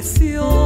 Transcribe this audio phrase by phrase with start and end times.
[0.00, 0.57] cualquier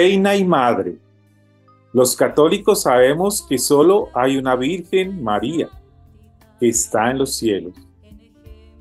[0.00, 0.96] Reina y Madre.
[1.92, 5.68] Los católicos sabemos que solo hay una Virgen María
[6.58, 7.74] que está en los cielos.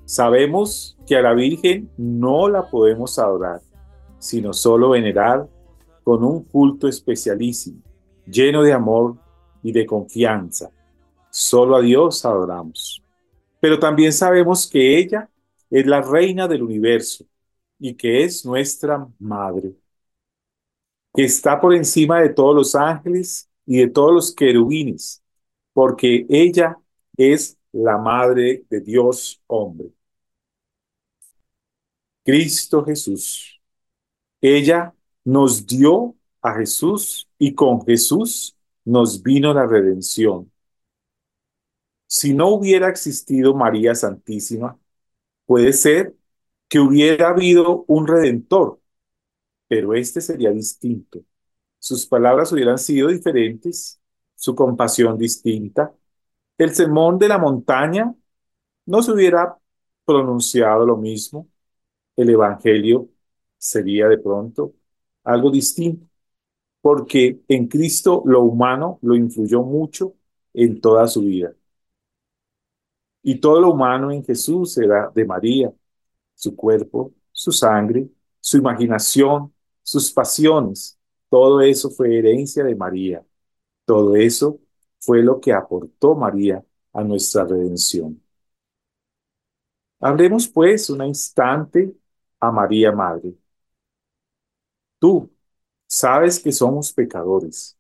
[0.06, 3.60] Sabemos que a la Virgen no la podemos adorar,
[4.18, 5.46] sino solo venerar
[6.06, 7.82] con un culto especialísimo,
[8.26, 9.18] lleno de amor
[9.62, 10.72] y de confianza.
[11.30, 13.04] Solo a Dios adoramos.
[13.60, 15.30] Pero también sabemos que ella
[15.70, 17.26] es la reina del universo
[17.78, 19.76] y que es nuestra madre
[21.20, 25.22] que está por encima de todos los ángeles y de todos los querubines,
[25.74, 26.78] porque ella
[27.18, 29.90] es la madre de Dios hombre.
[32.24, 33.60] Cristo Jesús.
[34.40, 40.50] Ella nos dio a Jesús y con Jesús nos vino la redención.
[42.08, 44.80] Si no hubiera existido María Santísima,
[45.46, 46.16] puede ser
[46.70, 48.79] que hubiera habido un redentor
[49.70, 51.22] pero este sería distinto.
[51.80, 54.02] Sus palabras hubieran sido diferentes,
[54.36, 55.94] su compasión distinta.
[56.58, 58.14] El sermón de la montaña
[58.88, 59.58] no se hubiera
[60.06, 61.48] pronunciado lo mismo.
[62.18, 63.10] El Evangelio
[63.58, 64.74] sería de pronto
[65.24, 66.08] algo distinto,
[66.82, 70.16] porque en Cristo lo humano lo influyó mucho
[70.54, 71.54] en toda su vida.
[73.22, 75.72] Y todo lo humano en Jesús era de María,
[76.36, 78.10] su cuerpo, su sangre,
[78.40, 79.54] su imaginación,
[79.90, 83.26] sus pasiones, todo eso fue herencia de María.
[83.86, 84.60] Todo eso
[85.00, 86.64] fue lo que aportó María
[86.94, 88.22] a nuestra redención.
[90.02, 91.96] Hablemos pues un instante
[92.40, 93.34] a María Madre.
[95.00, 95.30] Tú
[95.88, 97.78] sabes que somos pecadores.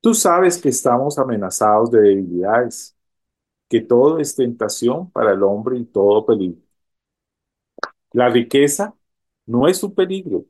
[0.00, 2.96] Tú sabes que estamos amenazados de debilidades,
[3.68, 6.62] que todo es tentación para el hombre y todo peligro.
[8.12, 8.94] La riqueza
[9.46, 10.44] no es un peligro,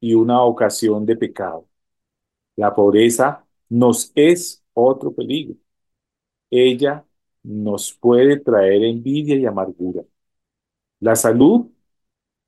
[0.00, 1.66] y una ocasión de pecado.
[2.56, 5.56] La pobreza nos es otro peligro.
[6.50, 7.04] Ella
[7.42, 10.02] nos puede traer envidia y amargura.
[11.00, 11.68] La salud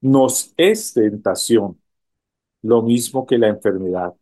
[0.03, 1.81] nos es tentación,
[2.63, 4.15] lo mismo que la enfermedad.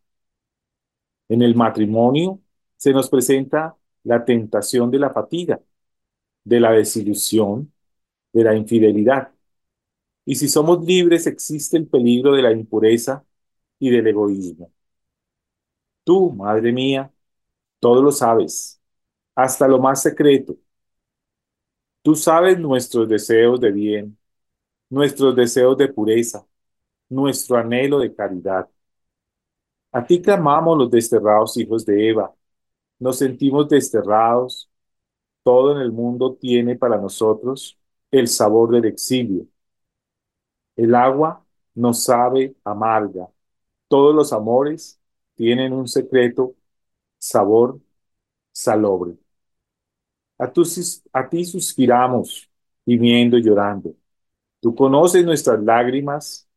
[1.28, 2.40] En el matrimonio
[2.76, 5.60] se nos presenta la tentación de la fatiga,
[6.44, 7.72] de la desilusión,
[8.32, 9.32] de la infidelidad.
[10.28, 13.24] Y si somos libres existe el peligro de la impureza
[13.78, 14.70] y del egoísmo.
[16.04, 17.12] Tú, Madre mía,
[17.80, 18.80] todo lo sabes,
[19.34, 20.56] hasta lo más secreto.
[22.02, 24.18] Tú sabes nuestros deseos de bien,
[24.90, 26.46] nuestros deseos de pureza,
[27.10, 28.68] nuestro anhelo de caridad.
[29.92, 32.34] A ti clamamos los desterrados hijos de Eva.
[32.98, 34.70] Nos sentimos desterrados.
[35.44, 37.78] Todo en el mundo tiene para nosotros
[38.12, 39.46] el sabor del exilio
[40.78, 41.46] el agua
[41.76, 43.28] no sabe amarga.
[43.88, 45.00] Todos los amores
[45.36, 46.54] tienen un secreto
[47.18, 47.80] sabor
[48.52, 49.16] salobre.
[50.38, 50.52] A,
[51.12, 52.48] a ti suspiramos,
[52.84, 53.94] gimiendo y llorando.
[54.60, 56.48] Tú conoces nuestras lágrimas,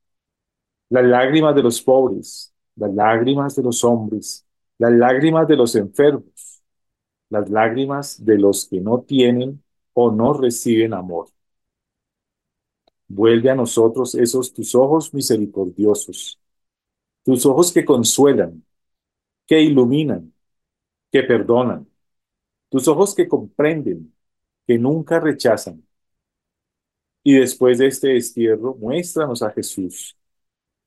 [0.90, 4.46] las lágrimas de los pobres, las lágrimas de los hombres,
[4.78, 6.64] las lágrimas de los enfermos,
[7.30, 9.64] las lágrimas de los que no tienen
[9.94, 11.28] o no reciben amor.
[13.14, 16.40] Vuelve a nosotros esos tus ojos misericordiosos,
[17.26, 18.64] tus ojos que consuelan,
[19.48, 20.34] que iluminan,
[21.12, 21.88] que perdonan,
[22.70, 24.14] tus ojos que comprenden,
[24.68, 25.84] que nunca rechazan.
[27.24, 30.18] Y después de este destierro, muéstranos a Jesús,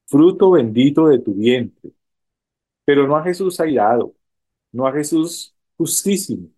[0.06, 1.92] fruto bendito de tu vientre,
[2.84, 4.14] pero no a Jesús airado,
[4.72, 6.48] no a Jesús justísimo,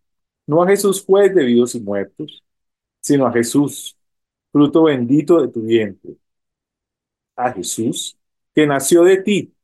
[0.46, 2.44] no a Jesús juez de vivos y muertos,
[3.00, 3.95] sino a Jesús,
[4.56, 6.17] fruto bendito de tu vientre,
[7.37, 8.17] a Jesús,
[8.55, 9.55] que nació de ti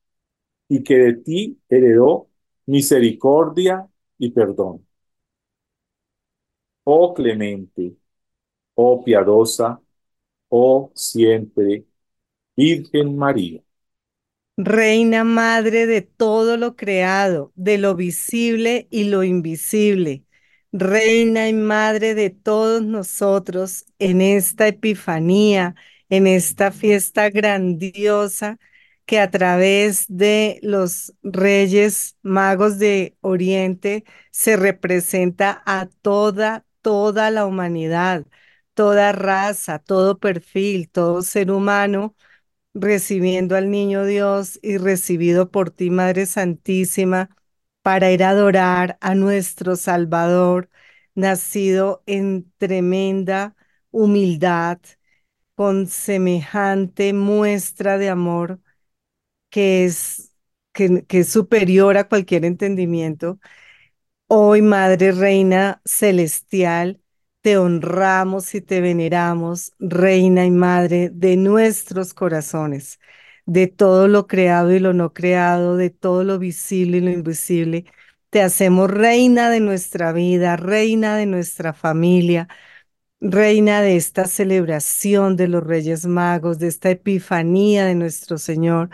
[0.68, 2.28] y que de ti heredó
[2.66, 4.86] misericordia y perdón.
[6.84, 7.96] Oh clemente,
[8.74, 9.80] oh piadosa,
[10.48, 11.86] oh siempre,
[12.56, 13.62] Virgen María.
[14.58, 20.24] Reina Madre de todo lo creado, de lo visible y lo invisible.
[20.72, 25.74] Reina y Madre de todos nosotros en esta Epifanía,
[26.08, 28.58] en esta fiesta grandiosa
[29.04, 37.44] que a través de los reyes magos de Oriente se representa a toda, toda la
[37.46, 38.24] humanidad,
[38.74, 42.14] toda raza, todo perfil, todo ser humano
[42.74, 47.30] recibiendo al niño Dios y recibido por ti, Madre Santísima,
[47.82, 50.70] para ir a adorar a nuestro Salvador,
[51.14, 53.56] nacido en tremenda
[53.90, 54.78] humildad,
[55.54, 58.60] con semejante muestra de amor
[59.50, 60.34] que es,
[60.72, 63.38] que, es superior a cualquier entendimiento.
[64.26, 67.00] Hoy, Madre Reina Celestial,
[67.42, 72.98] te honramos y te veneramos, Reina y Madre de nuestros corazones,
[73.46, 77.84] de todo lo creado y lo no creado, de todo lo visible y lo invisible.
[78.30, 82.48] Te hacemos reina de nuestra vida, reina de nuestra familia,
[83.20, 88.90] reina de esta celebración de los Reyes Magos, de esta epifanía de nuestro Señor,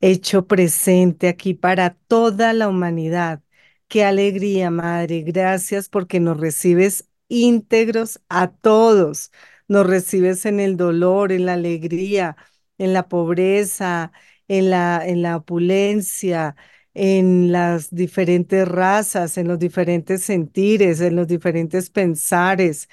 [0.00, 3.42] hecho presente aquí para toda la humanidad.
[3.88, 5.22] Qué alegría, Madre.
[5.22, 9.32] Gracias porque nos recibes íntegros a todos.
[9.68, 12.36] Nos recibes en el dolor, en la alegría,
[12.78, 14.12] en la pobreza,
[14.48, 16.56] en la, en la opulencia,
[16.94, 22.88] en las diferentes razas, en los diferentes sentires, en los diferentes pensares,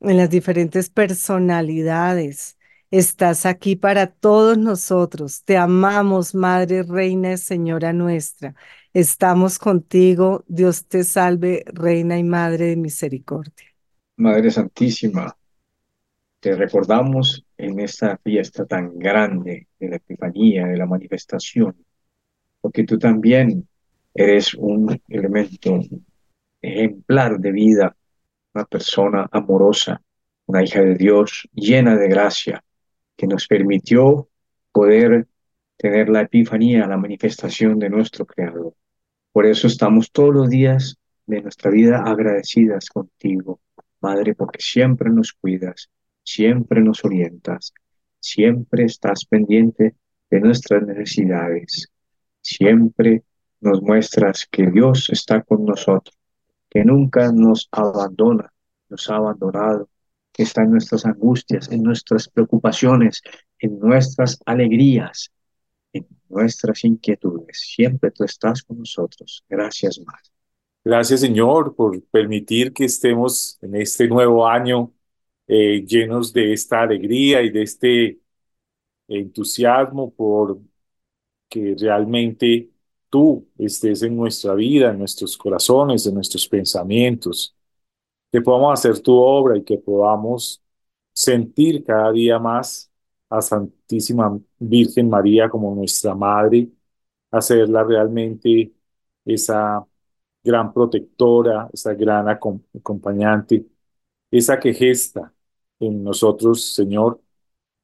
[0.00, 2.58] en las diferentes personalidades.
[2.90, 5.42] Estás aquí para todos nosotros.
[5.44, 8.54] Te amamos, Madre, Reina y Señora nuestra.
[8.94, 10.44] Estamos contigo.
[10.48, 13.66] Dios te salve, Reina y Madre de Misericordia.
[14.18, 15.34] Madre Santísima,
[16.40, 21.76] te recordamos en esta fiesta tan grande de la Epifanía, de la manifestación,
[22.60, 23.66] porque tú también
[24.14, 25.80] eres un elemento
[26.60, 27.96] ejemplar de vida,
[28.54, 30.00] una persona amorosa,
[30.46, 32.62] una hija de Dios llena de gracia,
[33.16, 34.28] que nos permitió
[34.72, 35.26] poder
[35.76, 38.74] tener la Epifanía, la manifestación de nuestro Creador.
[39.32, 40.96] Por eso estamos todos los días
[41.26, 43.60] de nuestra vida agradecidas contigo,
[44.00, 45.90] Madre, porque siempre nos cuidas,
[46.26, 47.72] siempre nos orientas,
[48.18, 49.94] siempre estás pendiente
[50.28, 51.88] de nuestras necesidades,
[52.42, 53.22] siempre
[53.60, 56.14] nos muestras que Dios está con nosotros,
[56.68, 58.52] que nunca nos abandona,
[58.88, 59.88] nos ha abandonado,
[60.32, 63.22] que está en nuestras angustias, en nuestras preocupaciones,
[63.60, 65.30] en nuestras alegrías,
[65.92, 67.60] en nuestras inquietudes.
[67.74, 69.44] Siempre tú estás con nosotros.
[69.48, 70.28] Gracias, Madre.
[70.84, 74.92] Gracias, Señor, por permitir que estemos en este nuevo año
[75.48, 78.20] eh, llenos de esta alegría y de este
[79.08, 80.60] entusiasmo por
[81.48, 82.70] que realmente
[83.10, 87.54] tú estés en nuestra vida, en nuestros corazones, en nuestros pensamientos,
[88.32, 90.62] que podamos hacer tu obra y que podamos
[91.12, 92.90] sentir cada día más
[93.30, 96.68] a Santísima Virgen María como nuestra Madre,
[97.30, 98.72] hacerla realmente
[99.24, 99.86] esa
[100.44, 103.66] gran protectora, esa gran acompañante,
[104.30, 105.32] esa que gesta
[105.80, 107.20] en nosotros, Señor,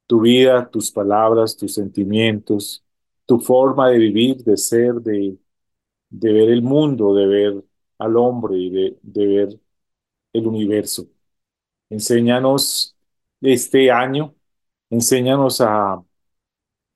[0.06, 2.84] tu vida, tus palabras, tus sentimientos,
[3.26, 5.38] tu forma de vivir, de ser, de,
[6.10, 7.64] de ver el mundo, de ver
[7.98, 9.60] al hombre y de, de ver
[10.32, 11.08] el universo.
[11.90, 12.96] Enséñanos
[13.42, 14.34] este año,
[14.90, 16.02] enséñanos a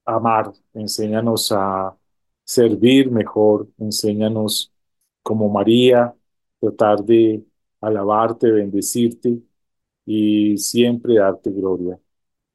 [0.05, 1.97] amar, enséñanos a
[2.45, 4.73] servir mejor, enséñanos
[5.23, 6.15] como María,
[6.61, 7.45] tratar de
[7.81, 9.41] alabarte, bendecirte
[10.07, 11.99] y siempre darte gloria.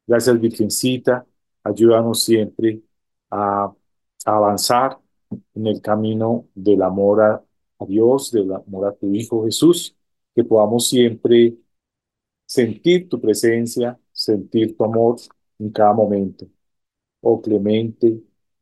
[0.07, 1.25] Gracias Virgencita,
[1.63, 2.81] ayúdanos siempre
[3.31, 3.73] a,
[4.25, 4.99] avanzar
[5.55, 7.43] en el camino del amor a,
[7.79, 9.95] a Dios, del amor a tu Hijo Jesús,
[10.35, 11.55] que podamos siempre
[12.45, 15.17] sentir tu presencia, sentir tu amor
[15.59, 16.47] en cada momento.
[17.21, 18.21] Oh clemente,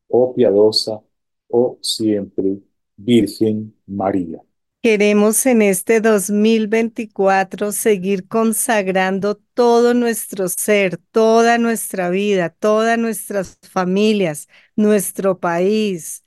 [0.09, 1.01] oh piadosa,
[1.49, 2.59] oh siempre
[2.97, 4.41] Virgen María.
[4.81, 14.47] Queremos en este 2024 seguir consagrando todo nuestro ser, toda nuestra vida, todas nuestras familias,
[14.77, 16.23] nuestro país,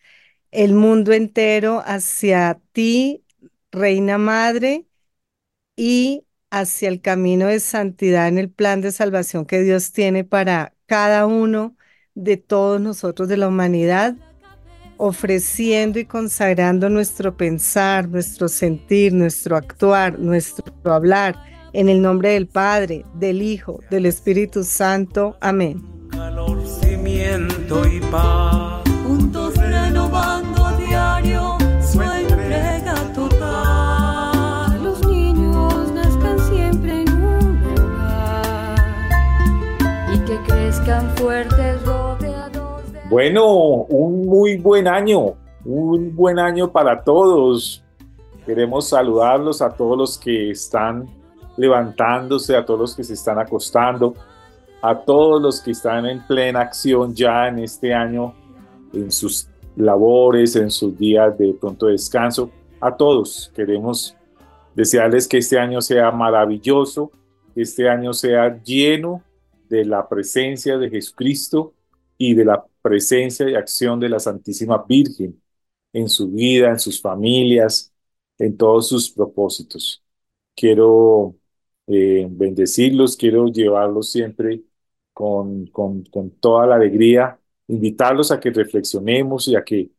[0.51, 3.25] el mundo entero hacia ti,
[3.71, 4.87] Reina Madre,
[5.77, 10.75] y hacia el camino de santidad en el plan de salvación que Dios tiene para
[10.87, 11.77] cada uno
[12.15, 14.17] de todos nosotros de la humanidad
[15.05, 21.35] ofreciendo y consagrando nuestro pensar, nuestro sentir, nuestro actuar, nuestro hablar,
[21.73, 25.37] en el nombre del Padre, del Hijo, del Espíritu Santo.
[25.41, 25.83] Amén.
[26.13, 28.85] Calor, cimiento y paz.
[29.05, 34.85] Juntos renovando a diario su entrega total.
[34.85, 38.77] Los niños nazcan siempre en un hogar
[40.15, 41.83] y que crezcan fuertes.
[43.13, 45.35] Bueno, un muy buen año,
[45.67, 47.85] un buen año para todos.
[48.47, 51.07] Queremos saludarlos a todos los que están
[51.59, 54.15] levantándose, a todos los que se están acostando,
[54.81, 58.33] a todos los que están en plena acción ya en este año,
[58.95, 62.51] en sus labores, en sus días de pronto descanso.
[62.81, 64.17] A todos queremos
[64.75, 67.11] desearles que este año sea maravilloso,
[67.55, 69.23] que este año sea lleno
[69.69, 71.75] de la presencia de Jesucristo
[72.17, 75.41] y de la presencia y acción de la Santísima Virgen
[75.93, 77.93] en su vida, en sus familias,
[78.39, 80.03] en todos sus propósitos.
[80.55, 81.37] Quiero
[81.87, 84.63] eh, bendecirlos, quiero llevarlos siempre
[85.13, 89.91] con, con, con toda la alegría, invitarlos a que reflexionemos y a que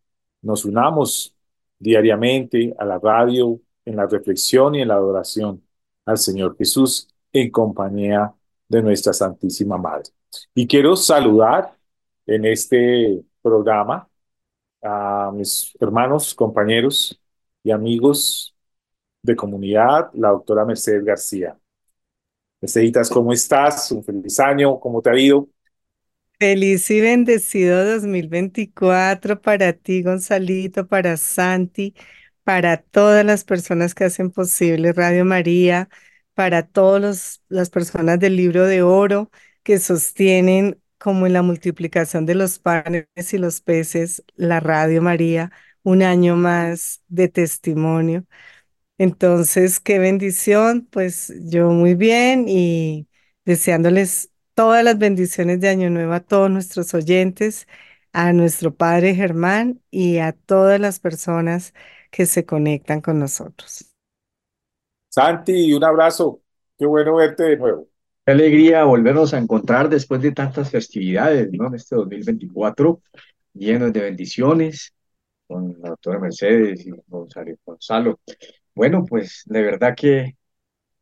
[0.41, 1.35] nos unamos
[1.79, 5.63] diariamente a la radio, en la reflexión y en la adoración
[6.05, 8.33] al Señor Jesús en compañía
[8.67, 10.09] de nuestra Santísima Madre.
[10.55, 11.77] Y quiero saludar
[12.25, 14.09] en este programa
[14.83, 17.19] a mis hermanos, compañeros
[17.63, 18.55] y amigos
[19.21, 21.57] de comunidad, la doctora Mercedes García.
[22.61, 23.91] Merceditas, ¿cómo estás?
[23.91, 25.49] Un feliz año, ¿cómo te ha ido?
[26.39, 31.95] Feliz y bendecido 2024 para ti, Gonzalito, para Santi,
[32.43, 35.89] para todas las personas que hacen posible Radio María,
[36.33, 39.31] para todas las personas del libro de oro
[39.63, 45.51] que sostienen como en la multiplicación de los panes y los peces, la Radio María,
[45.83, 48.25] un año más de testimonio.
[48.97, 53.07] Entonces, qué bendición, pues yo muy bien y
[53.45, 57.67] deseándoles todas las bendiciones de Año Nuevo a todos nuestros oyentes,
[58.13, 61.73] a nuestro Padre Germán y a todas las personas
[62.11, 63.91] que se conectan con nosotros.
[65.09, 66.41] Santi, un abrazo.
[66.77, 67.87] Qué bueno verte de nuevo.
[68.25, 71.67] Qué alegría volvernos a encontrar después de tantas festividades, ¿no?
[71.67, 73.01] En este 2024,
[73.53, 74.93] llenos de bendiciones,
[75.47, 77.55] con la doctora Mercedes y Gonzalo.
[77.65, 78.19] Gonzalo.
[78.73, 80.37] Bueno, pues de verdad que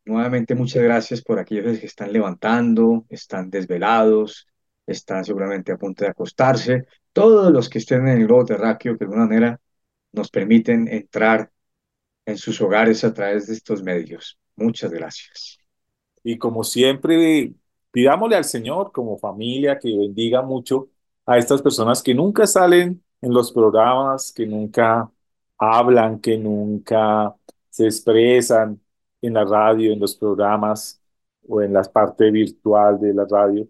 [0.05, 4.47] nuevamente muchas gracias por aquellos que están levantando, están desvelados,
[4.87, 8.99] están seguramente a punto de acostarse, todos los que estén en el globo terráqueo que
[8.99, 9.61] de alguna manera
[10.11, 11.51] nos permiten entrar
[12.25, 14.39] en sus hogares a través de estos medios.
[14.55, 15.60] Muchas gracias.
[16.23, 17.53] Y como siempre,
[17.91, 20.89] pidámosle al Señor como familia que bendiga mucho
[21.25, 25.11] a estas personas que nunca salen en los programas, que nunca
[25.57, 27.35] hablan, que nunca
[27.69, 28.79] se expresan
[29.21, 31.01] en la radio, en los programas
[31.47, 33.67] o en la parte virtual de la radio,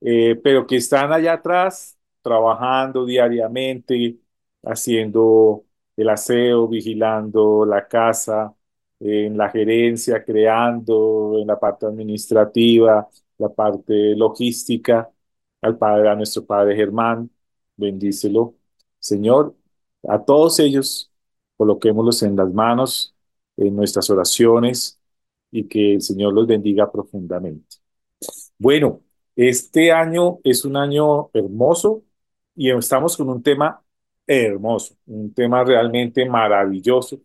[0.00, 4.18] eh, pero que están allá atrás trabajando diariamente,
[4.62, 5.64] haciendo
[5.96, 8.54] el aseo, vigilando la casa,
[9.00, 15.10] en la gerencia, creando, en la parte administrativa, la parte logística,
[15.62, 17.30] al Padre, a nuestro Padre Germán,
[17.76, 18.54] bendícelo.
[18.98, 19.56] Señor,
[20.08, 21.10] a todos ellos,
[21.56, 23.14] coloquémoslos en las manos,
[23.56, 25.00] en nuestras oraciones,
[25.50, 27.76] y que el Señor los bendiga profundamente.
[28.58, 29.00] Bueno,
[29.36, 32.04] este año es un año hermoso
[32.54, 33.82] y estamos con un tema
[34.26, 37.20] hermoso, un tema realmente maravilloso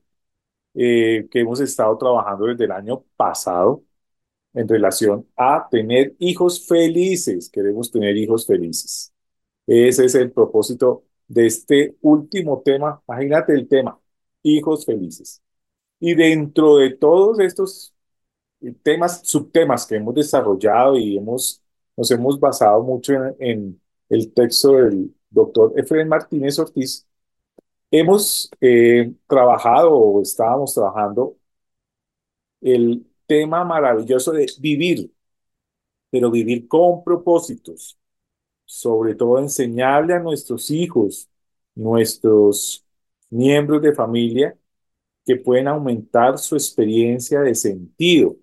[0.75, 3.83] eh, que hemos estado trabajando desde el año pasado
[4.53, 7.49] en relación a tener hijos felices.
[7.49, 9.13] Queremos tener hijos felices.
[9.67, 13.01] Ese es el propósito de este último tema.
[13.07, 13.99] Imagínate el tema,
[14.43, 15.41] hijos felices.
[15.99, 17.93] Y dentro de todos estos
[18.83, 21.61] temas, subtemas que hemos desarrollado y hemos,
[21.97, 23.79] nos hemos basado mucho en,
[24.09, 27.07] el texto del doctor Efraín Martínez Ortiz,
[27.91, 31.37] hemos eh, trabajado o estábamos trabajando
[32.61, 35.11] el tema maravilloso de vivir,
[36.09, 37.97] pero vivir con propósitos,
[38.65, 41.29] sobre todo enseñarle a nuestros hijos,
[41.75, 42.85] nuestros
[43.29, 44.57] miembros de familia,
[45.25, 48.37] que pueden aumentar su experiencia de sentido,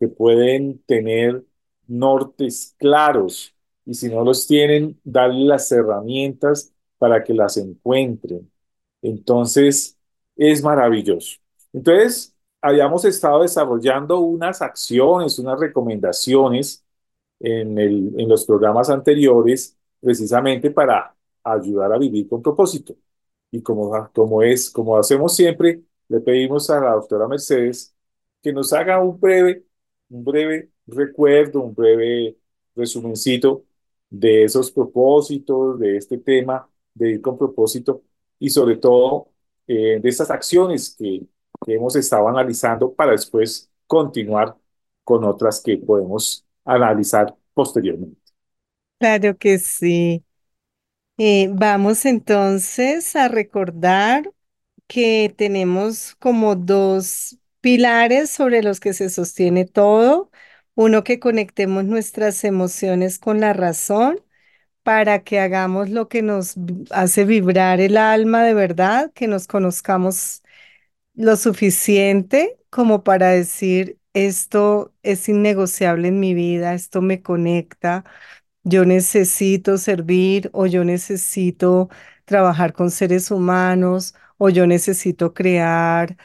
[0.00, 1.44] que pueden tener
[1.88, 3.54] nortes claros
[3.86, 8.50] y si no los tienen, darle las herramientas para que las encuentren.
[9.04, 9.98] Entonces,
[10.36, 11.38] es maravilloso.
[11.72, 16.84] Entonces, habíamos estado desarrollando unas acciones, unas recomendaciones
[17.40, 22.96] en, los programas anteriores, precisamente para ayudar a vivir con propósito.
[23.50, 27.94] Y como, como es, como hacemos siempre, le pedimos a la doctora Mercedes
[28.42, 29.64] que nos haga un breve,
[30.10, 32.36] un breve recuerdo, un breve
[32.74, 33.64] resumencito
[34.10, 38.02] de esos propósitos, de este tema de ir con propósito
[38.44, 39.28] y sobre todo
[39.66, 41.22] eh, de estas acciones que,
[41.66, 44.56] que hemos estado analizando para después continuar
[45.04, 48.20] con otras que podemos analizar posteriormente.
[48.98, 50.24] Claro que sí.
[51.18, 54.32] Eh, vamos entonces a recordar
[54.88, 60.30] que tenemos como dos pilares sobre los que se sostiene todo.
[60.76, 64.20] Uno, que conectemos nuestras emociones con la razón
[64.84, 66.56] para que hagamos lo que nos
[66.92, 70.42] hace vibrar el alma de verdad, que nos conozcamos
[71.14, 78.04] lo suficiente como para decir, esto es innegociable en mi vida, esto me conecta
[78.64, 81.88] yo necesito servir o yo necesito
[82.24, 86.16] trabajar con seres humanos o yo necesito crear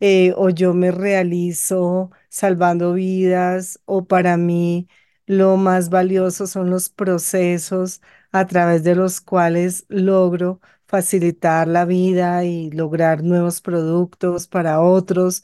[0.00, 4.88] eh, o yo me realizo salvando vidas o para mí
[5.26, 8.00] lo más valioso son los procesos
[8.32, 15.42] a través de los cuales logro facilitar la vida y lograr nuevos productos para otros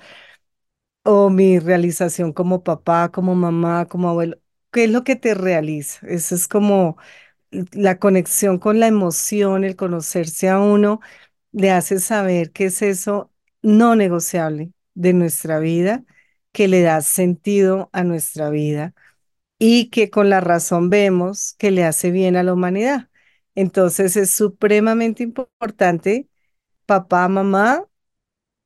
[1.04, 4.38] o mi realización como papá, como mamá, como abuelo.
[4.70, 6.06] ¿Qué es lo que te realiza?
[6.06, 6.96] Eso es como
[7.72, 11.00] la conexión con la emoción, el conocerse a uno,
[11.52, 16.04] le hace saber qué es eso no negociable de nuestra vida,
[16.52, 18.94] que le da sentido a nuestra vida
[19.62, 23.10] y que con la razón vemos que le hace bien a la humanidad.
[23.54, 26.28] Entonces es supremamente importante,
[26.86, 27.84] papá, mamá,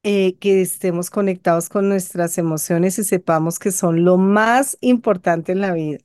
[0.03, 5.61] eh, que estemos conectados con nuestras emociones y sepamos que son lo más importante en
[5.61, 5.99] la vida.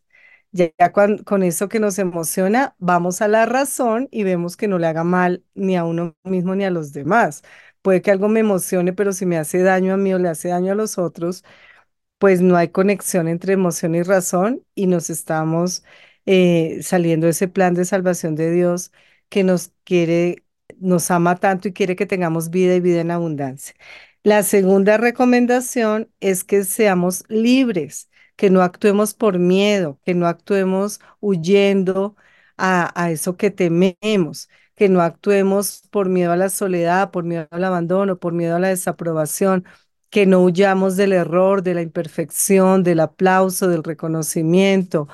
[0.54, 4.80] Ya, cuan- con eso que nos emociona, vamos a la razón y vemos que no
[4.80, 7.44] le haga mal ni a uno mismo ni a los demás.
[7.82, 10.50] Puede que algo me emocione, pero si me hace daño a mí o le hace
[10.50, 11.44] daño a los otros,
[12.22, 15.84] pues no hay conexión entre emoción y razón y nos estamos
[16.28, 18.94] eh, saliendo de ese plan de salvación de Dios
[19.30, 20.46] que nos quiere,
[20.80, 23.76] nos ama tanto y quiere que tengamos vida y vida en abundancia.
[24.24, 31.00] La segunda recomendación es que seamos libres, que no actuemos por miedo, que no actuemos
[31.22, 32.16] huyendo
[32.58, 37.48] a, a eso que tememos, que no actuemos por miedo a la soledad, por miedo
[37.52, 39.66] al abandono, por miedo a la desaprobación
[40.12, 45.08] que no huyamos del error, de la imperfección, del aplauso, del reconocimiento,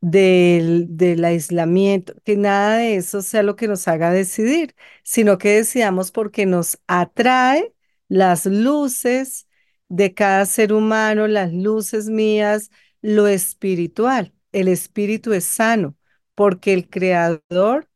[0.00, 6.12] del, aislamiento, que nada de eso sea lo que nos haga decidir, sino que decidamos
[6.12, 7.74] porque nos atrae
[8.08, 9.48] las luces
[9.88, 12.70] de cada ser humano, las luces mías,
[13.02, 14.34] lo espiritual.
[14.52, 15.96] El espíritu es sano
[16.34, 17.88] porque el creador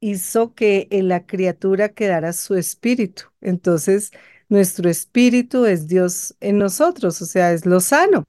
[0.00, 3.24] hizo que en la criatura quedara su espíritu.
[3.40, 4.12] Entonces,
[4.48, 8.24] nuestro espíritu es Dios en nosotros, o sea, es lo sano.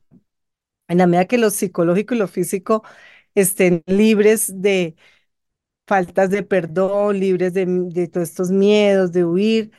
[0.88, 2.84] En la medida que lo psicológico y lo físico
[3.36, 4.96] estén libres de
[5.88, 9.72] faltas de perdón, libres de, de todos estos miedos, de huir,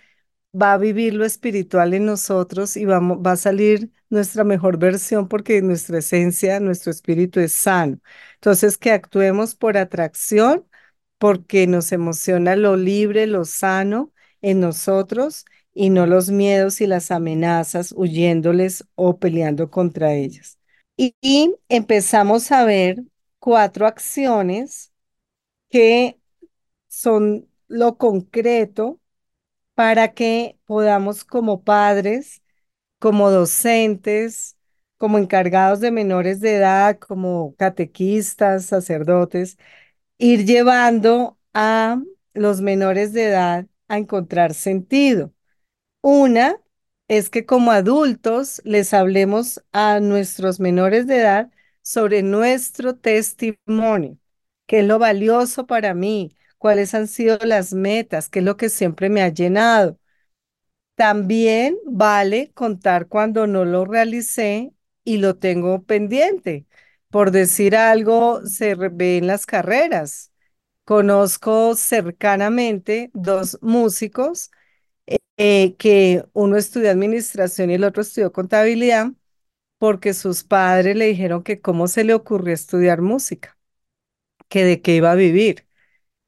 [0.55, 3.01] va a vivir lo espiritual en nosotros y va
[3.33, 7.99] a salir nuestra mejor versión porque nuestra esencia, nuestro espíritu es sano.
[8.37, 10.67] Entonces, que actuemos por atracción,
[11.19, 15.45] porque nos emociona lo libre, lo sano en nosotros
[15.79, 20.59] y no los miedos y las amenazas huyéndoles o peleando contra ellas.
[20.97, 21.15] Y,
[21.69, 23.05] empezamos a ver
[23.39, 24.93] cuatro acciones
[25.71, 26.19] que
[26.89, 29.01] son lo concreto
[29.75, 32.43] para que podamos como padres,
[32.99, 34.57] como docentes,
[34.99, 39.59] como encargados de menores de edad, como catequistas, sacerdotes,
[40.19, 42.03] ir llevando a
[42.35, 45.33] los menores de edad a encontrar sentido.
[46.01, 46.61] Una
[47.09, 51.51] es que como adultos les hablemos a nuestros menores de edad
[51.83, 54.19] sobre nuestro testimonio,
[54.67, 58.69] qué es lo valioso para mí, cuáles han sido las metas, qué es lo que
[58.69, 59.99] siempre me ha llenado.
[60.97, 64.73] También vale contar cuando no lo realicé
[65.05, 66.67] y lo tengo pendiente.
[67.11, 70.33] Por decir algo, se ve en las carreras.
[70.85, 74.51] Conozco cercanamente dos músicos
[75.39, 79.13] eh, que uno estudió administración y el otro estudió contabilidad,
[79.79, 83.59] porque sus padres le dijeron que cómo se le ocurrió estudiar música,
[84.49, 85.67] que de qué iba a vivir.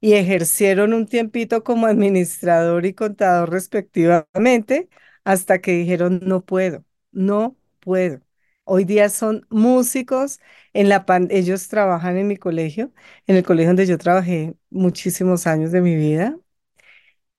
[0.00, 4.88] Y ejercieron un tiempito como administrador y contador respectivamente,
[5.24, 8.20] hasta que dijeron, no puedo, no puedo.
[8.64, 10.40] Hoy día son músicos,
[10.74, 12.92] en la pan- ellos trabajan en mi colegio,
[13.26, 16.38] en el colegio donde yo trabajé muchísimos años de mi vida,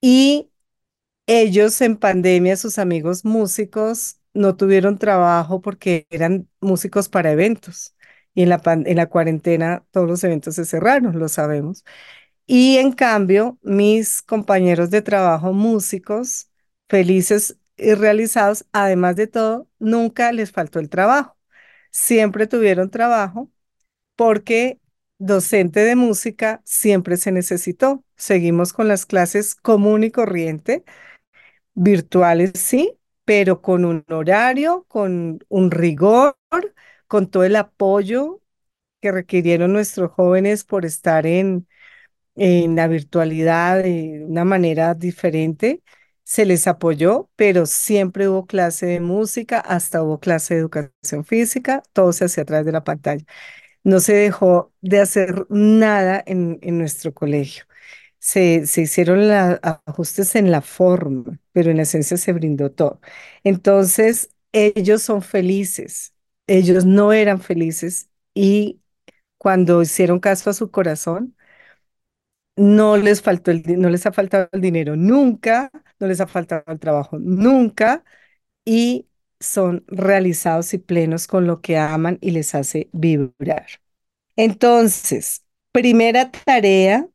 [0.01, 0.50] y
[1.39, 7.95] ellos en pandemia, sus amigos músicos, no tuvieron trabajo porque eran músicos para eventos.
[8.33, 11.83] Y en la, en la cuarentena todos los eventos se cerraron, lo sabemos.
[12.45, 16.49] Y en cambio, mis compañeros de trabajo músicos,
[16.89, 21.37] felices y realizados, además de todo, nunca les faltó el trabajo.
[21.91, 23.51] Siempre tuvieron trabajo
[24.15, 24.79] porque
[25.17, 28.03] docente de música siempre se necesitó.
[28.15, 30.83] Seguimos con las clases común y corriente
[31.73, 36.35] virtuales, sí, pero con un horario, con un rigor,
[37.07, 38.41] con todo el apoyo
[39.01, 41.67] que requirieron nuestros jóvenes por estar en,
[42.35, 45.81] en la virtualidad de una manera diferente.
[46.23, 51.83] Se les apoyó, pero siempre hubo clase de música, hasta hubo clase de educación física,
[51.93, 53.25] todo se hacía a través de la pantalla.
[53.83, 57.65] No se dejó de hacer nada en, en nuestro colegio.
[58.21, 63.01] Se, se hicieron la- ajustes en la forma, pero en esencia se brindó todo.
[63.43, 66.13] Entonces, ellos son felices.
[66.47, 68.81] Ellos no eran felices y
[69.39, 71.35] cuando hicieron caso a su corazón,
[72.55, 76.63] no les faltó el, no les ha faltado el dinero nunca, no les ha faltado
[76.67, 78.03] el trabajo nunca
[78.65, 79.07] y
[79.39, 83.67] son realizados y plenos con lo que aman y les hace vibrar.
[84.37, 87.07] Entonces, primera tarea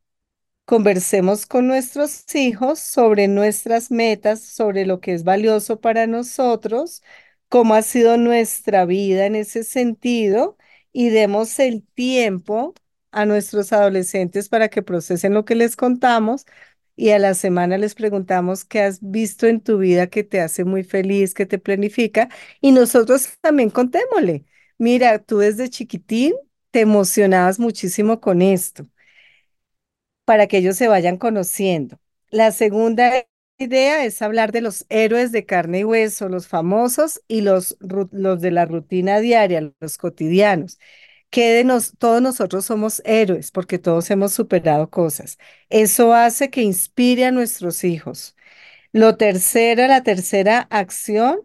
[0.67, 7.01] Conversemos con nuestros hijos sobre nuestras metas, sobre lo que es valioso para nosotros,
[7.47, 10.57] cómo ha sido nuestra vida en ese sentido
[10.91, 12.73] y demos el tiempo
[13.11, 16.45] a nuestros adolescentes para que procesen lo que les contamos
[16.97, 20.65] y a la semana les preguntamos qué has visto en tu vida que te hace
[20.65, 22.27] muy feliz, que te planifica
[22.59, 24.43] y nosotros también contémosle.
[24.77, 26.33] Mira, tú desde chiquitín
[26.71, 28.85] te emocionabas muchísimo con esto
[30.27, 31.99] para que ellos se vayan conociendo.
[32.31, 33.25] La segunda
[33.59, 38.41] idea es hablar de los héroes de carne y hueso, los famosos y los, los
[38.41, 40.79] de la rutina diaria, los cotidianos.
[41.29, 45.37] Que de nos, todos nosotros somos héroes porque todos hemos superado cosas.
[45.69, 48.35] Eso hace que inspire a nuestros hijos.
[48.93, 51.39] Lo tercera, la tercera acción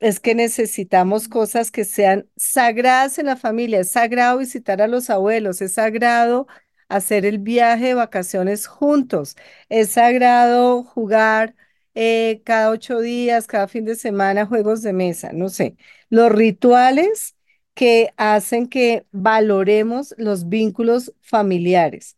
[0.00, 3.80] es que necesitamos cosas que sean sagradas en la familia.
[3.80, 6.46] Es sagrado visitar a los abuelos, es sagrado
[6.90, 9.36] hacer el viaje de vacaciones juntos,
[9.68, 11.54] es sagrado jugar
[11.94, 15.76] eh, cada ocho días, cada fin de semana, juegos de mesa, no sé.
[16.10, 17.36] Los rituales
[17.74, 22.16] que hacen que valoremos los vínculos familiares.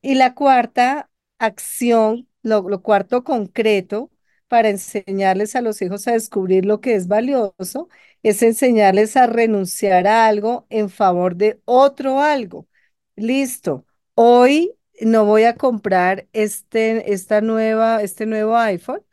[0.00, 4.10] Y la cuarta acción, lo, lo cuarto concreto
[4.48, 7.88] para enseñarles a los hijos a descubrir lo que es valioso,
[8.22, 12.68] es enseñarles a renunciar a algo en favor de otro algo.
[13.16, 13.86] Listo.
[14.14, 19.04] Hoy no voy a comprar este, esta nueva, este nuevo iPhone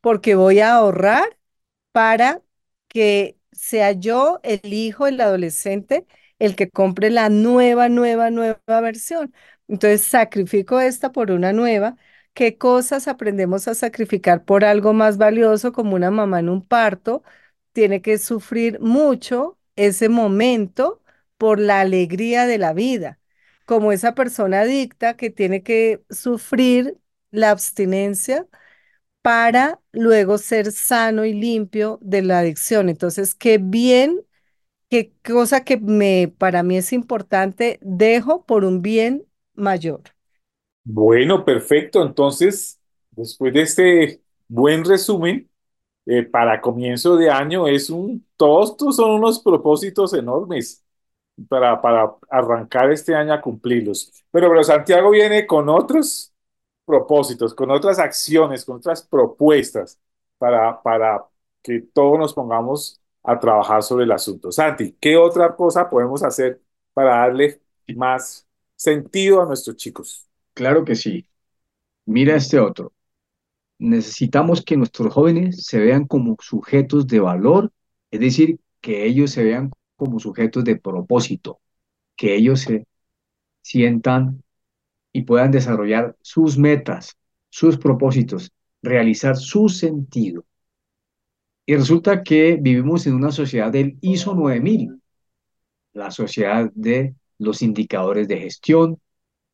[0.00, 1.38] porque voy a ahorrar
[1.92, 2.42] para
[2.88, 6.06] que sea yo, el hijo, el adolescente,
[6.40, 9.34] el que compre la nueva, nueva, nueva versión.
[9.68, 11.96] Entonces sacrifico esta por una nueva.
[12.34, 17.22] ¿Qué cosas aprendemos a sacrificar por algo más valioso como una mamá en un parto?
[17.72, 21.02] Tiene que sufrir mucho ese momento
[21.38, 23.20] por la alegría de la vida,
[23.66, 26.98] como esa persona adicta que tiene que sufrir
[27.30, 28.46] la abstinencia
[29.22, 32.88] para luego ser sano y limpio de la adicción.
[32.90, 34.20] Entonces, qué bien,
[34.90, 40.02] qué cosa que me, para mí es importante, dejo por un bien mayor.
[40.84, 42.02] Bueno, perfecto.
[42.02, 42.80] Entonces,
[43.12, 45.50] después de este buen resumen,
[46.06, 50.83] eh, para comienzo de año es un, todos estos son unos propósitos enormes
[51.48, 54.12] para, para arrancar este año a cumplirlos.
[54.30, 56.32] Pero, pero Santiago viene con otros
[56.84, 59.98] propósitos, con otras acciones, con otras propuestas
[60.38, 61.24] para, para
[61.62, 64.52] que todos nos pongamos a trabajar sobre el asunto.
[64.52, 66.60] Santi, ¿qué otra cosa podemos hacer
[66.92, 67.60] para darle
[67.96, 70.26] más sentido a nuestros chicos?
[70.52, 71.26] Claro que sí.
[72.04, 72.92] Mira este otro.
[73.78, 77.72] Necesitamos que nuestros jóvenes se vean como sujetos de valor,
[78.10, 81.60] es decir, que ellos se vean como sujetos de propósito,
[82.16, 82.86] que ellos se
[83.62, 84.42] sientan
[85.12, 87.16] y puedan desarrollar sus metas,
[87.50, 88.52] sus propósitos
[88.84, 90.44] realizar su sentido.
[91.66, 95.00] Y resulta que vivimos en una sociedad del ISO 9000,
[95.94, 99.00] la sociedad de los indicadores de gestión,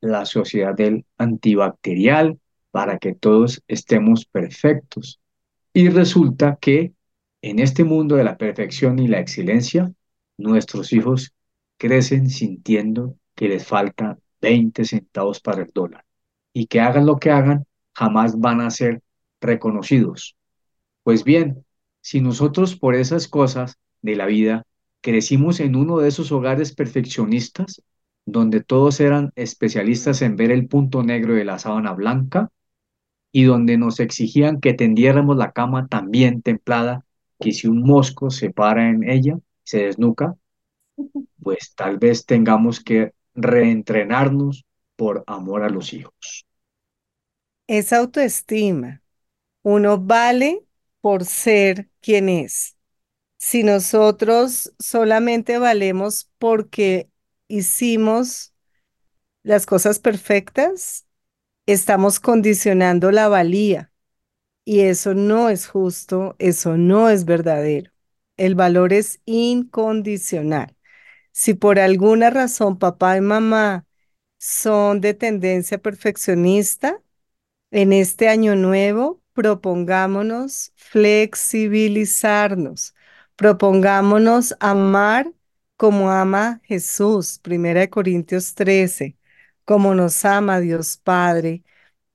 [0.01, 2.39] la sociedad del antibacterial,
[2.71, 5.19] para que todos estemos perfectos.
[5.73, 6.93] Y resulta que
[7.41, 9.93] en este mundo de la perfección y la excelencia,
[10.41, 11.33] nuestros hijos
[11.77, 16.05] crecen sintiendo que les falta 20 centavos para el dólar
[16.53, 19.01] y que hagan lo que hagan, jamás van a ser
[19.39, 20.35] reconocidos.
[21.03, 21.65] Pues bien,
[22.01, 24.65] si nosotros por esas cosas de la vida
[25.01, 27.81] crecimos en uno de esos hogares perfeccionistas,
[28.25, 32.49] donde todos eran especialistas en ver el punto negro de la sábana blanca
[33.31, 37.05] y donde nos exigían que tendiéramos la cama tan bien templada
[37.39, 40.35] que si un mosco se para en ella, se desnuca,
[41.41, 46.45] pues tal vez tengamos que reentrenarnos por amor a los hijos.
[47.67, 49.01] Es autoestima.
[49.63, 50.65] Uno vale
[51.01, 52.77] por ser quien es.
[53.37, 57.09] Si nosotros solamente valemos porque
[57.47, 58.53] hicimos
[59.43, 61.07] las cosas perfectas,
[61.67, 63.93] estamos condicionando la valía
[64.65, 67.90] y eso no es justo, eso no es verdadero.
[68.37, 70.75] El valor es incondicional.
[71.31, 73.85] Si por alguna razón papá y mamá
[74.39, 77.01] son de tendencia perfeccionista,
[77.71, 82.93] en este año nuevo propongámonos flexibilizarnos,
[83.35, 85.31] propongámonos amar
[85.77, 89.17] como ama Jesús, Primera de Corintios 13,
[89.65, 91.63] como nos ama Dios Padre,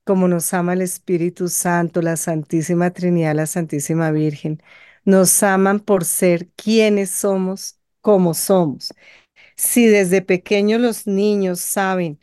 [0.05, 4.62] como nos ama el Espíritu Santo, la Santísima Trinidad, la Santísima Virgen.
[5.07, 8.95] Nos aman por ser quienes somos, como somos.
[9.57, 12.21] Si desde pequeños los niños saben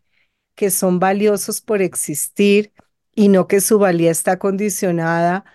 [0.56, 2.74] que son valiosos por existir
[3.16, 5.46] y no que su valía está condicionada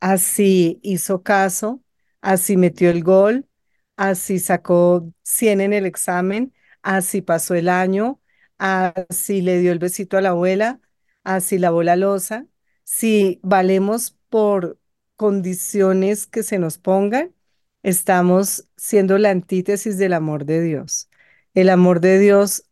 [0.00, 1.82] a si hizo caso,
[2.22, 3.48] a si metió el gol,
[3.96, 8.20] así sacó 100 en el examen, así pasó el año,
[8.58, 10.80] así le dio el besito a la abuela,
[11.24, 12.46] así lavó la losa.
[12.84, 14.77] Si valemos por
[15.18, 17.34] condiciones que se nos pongan,
[17.82, 21.10] estamos siendo la antítesis del amor de Dios.
[21.54, 22.64] El amor de Dios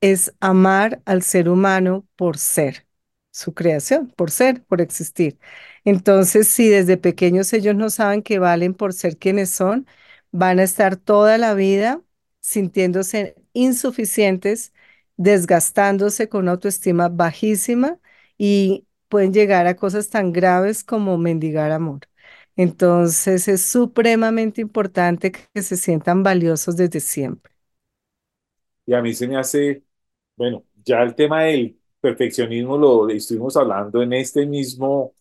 [0.00, 2.86] es amar al ser humano por ser,
[3.30, 5.38] su creación, por ser, por existir.
[5.84, 9.86] Entonces, si desde pequeños ellos no saben que valen por ser quienes son,
[10.32, 12.02] van a estar toda la vida
[12.40, 14.72] sintiéndose insuficientes,
[15.16, 17.98] desgastándose con autoestima bajísima
[18.38, 22.00] y pueden llegar a cosas tan graves como mendigar amor.
[22.56, 27.52] Entonces es supremamente importante que se sientan valiosos desde siempre.
[28.86, 29.82] Y a mí se me hace,
[30.36, 35.14] bueno, ya el tema del perfeccionismo lo estuvimos hablando en este mismo,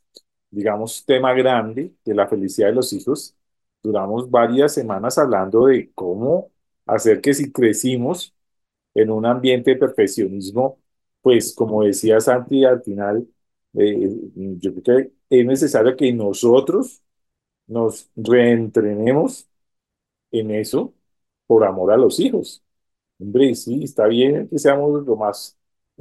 [0.51, 3.35] digamos, tema grande de la felicidad de los hijos,
[3.83, 6.51] duramos varias semanas hablando de cómo
[6.87, 8.35] hacer que si crecimos
[8.95, 10.79] en un ambiente de perfeccionismo,
[11.21, 13.27] pues como decía Santi al final,
[13.75, 14.09] eh,
[14.59, 17.01] yo creo que es necesario que nosotros
[17.67, 19.47] nos reentrenemos
[20.31, 20.93] en eso
[21.47, 22.63] por amor a los hijos.
[23.19, 25.57] Hombre, sí, está bien que seamos lo más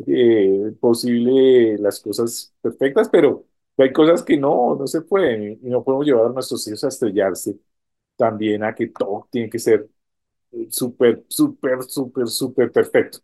[0.06, 3.46] eh, posible las cosas perfectas, pero
[3.78, 6.88] hay cosas que no, no se pueden y no podemos llevar a nuestros hijos a
[6.88, 7.58] estrellarse
[8.16, 9.88] también a que todo tiene que ser
[10.70, 13.18] súper, súper, súper, súper perfecto.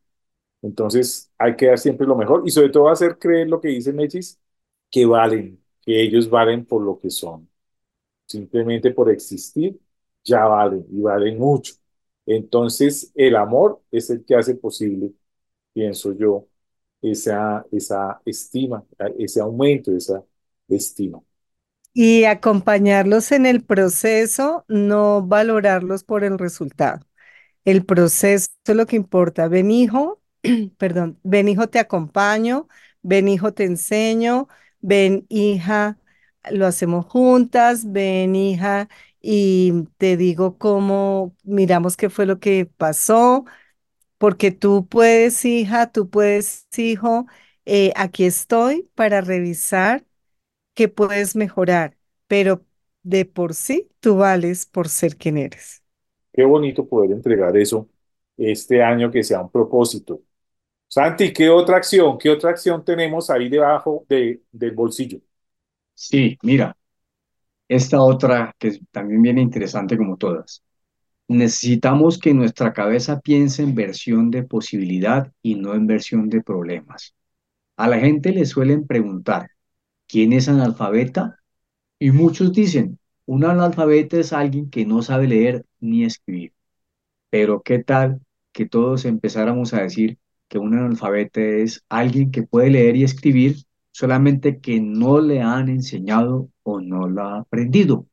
[0.62, 3.92] Entonces hay que dar siempre lo mejor y sobre todo hacer creer lo que dice
[3.92, 4.40] Mechis,
[4.90, 7.48] que valen, que ellos valen por lo que son.
[8.26, 9.78] Simplemente por existir,
[10.24, 11.74] ya valen y valen mucho.
[12.26, 15.12] Entonces el amor es el que hace posible,
[15.72, 16.46] pienso yo,
[17.02, 18.84] esa, esa estima,
[19.18, 20.24] ese aumento esa
[20.68, 21.22] estima
[21.92, 27.00] y acompañarlos en el proceso, no valorarlos por el resultado.
[27.64, 29.48] El proceso es lo que importa.
[29.48, 30.17] Ven hijo,
[30.78, 32.68] perdón, ven hijo te acompaño,
[33.02, 34.48] ven hijo te enseño,
[34.80, 35.98] ven hija,
[36.50, 38.88] lo hacemos juntas, ven hija
[39.20, 43.44] y te digo cómo miramos qué fue lo que pasó,
[44.18, 47.26] porque tú puedes hija, tú puedes hijo,
[47.64, 50.04] eh, aquí estoy para revisar
[50.74, 51.96] que puedes mejorar,
[52.28, 52.64] pero
[53.02, 55.82] de por sí tú vales por ser quien eres.
[56.32, 57.88] Qué bonito poder entregar eso
[58.36, 60.22] este año que sea un propósito.
[60.88, 65.18] Santi, ¿qué otra acción, qué otra acción tenemos ahí debajo de, del bolsillo?
[65.94, 66.76] Sí, mira,
[67.68, 70.62] esta otra que también viene interesante como todas.
[71.28, 77.14] Necesitamos que nuestra cabeza piense en versión de posibilidad y no en versión de problemas.
[77.76, 79.50] A la gente le suelen preguntar,
[80.08, 81.40] ¿quién es analfabeta?
[81.98, 86.52] Y muchos dicen, un analfabeta es alguien que no sabe leer ni escribir.
[87.30, 88.20] Pero ¿qué tal
[88.52, 93.56] que todos empezáramos a decir que un analfabeta es alguien que puede leer y escribir,
[93.90, 98.06] solamente que no le han enseñado o no lo ha aprendido?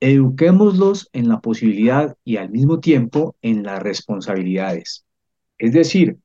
[0.00, 5.04] Eduquémoslos en la posibilidad y al mismo tiempo en las responsabilidades.
[5.58, 6.18] Es decir,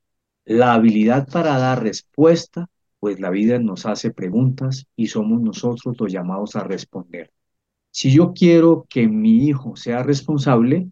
[0.45, 6.11] la habilidad para dar respuesta, pues la vida nos hace preguntas y somos nosotros los
[6.11, 7.31] llamados a responder.
[7.91, 10.89] Si yo quiero que mi hijo sea responsable,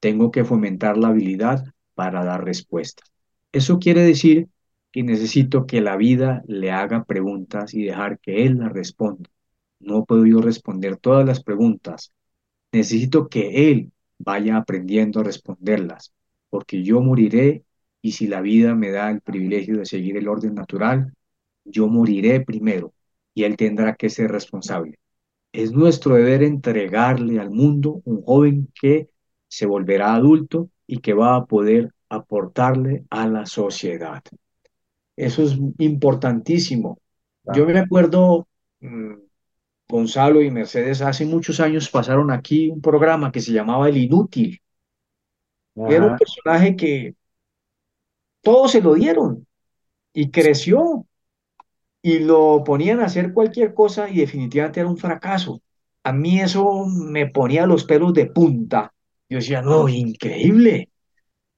[0.00, 3.02] tengo que fomentar la habilidad para dar respuesta.
[3.52, 4.48] Eso quiere decir
[4.92, 9.28] que necesito que la vida le haga preguntas y dejar que él las responda.
[9.80, 12.12] No puedo yo responder todas las preguntas.
[12.72, 16.12] Necesito que él vaya aprendiendo a responderlas,
[16.50, 17.64] porque yo moriré
[18.02, 21.12] y si la vida me da el privilegio de seguir el orden natural,
[21.64, 22.94] yo moriré primero
[23.34, 24.98] y él tendrá que ser responsable.
[25.52, 29.10] Es nuestro deber entregarle al mundo un joven que
[29.48, 34.22] se volverá adulto y que va a poder aportarle a la sociedad.
[35.16, 36.98] Eso es importantísimo.
[37.54, 38.46] Yo me acuerdo,
[38.80, 39.14] mm,
[39.88, 44.60] Gonzalo y Mercedes, hace muchos años pasaron aquí un programa que se llamaba El Inútil.
[45.74, 47.14] Era un personaje que
[48.42, 49.46] todos se lo dieron
[50.12, 51.06] y creció
[52.02, 55.62] y lo ponían a hacer cualquier cosa y definitivamente era un fracaso.
[56.02, 58.92] A mí eso me ponía los pelos de punta.
[59.28, 60.89] Yo decía, no, increíble.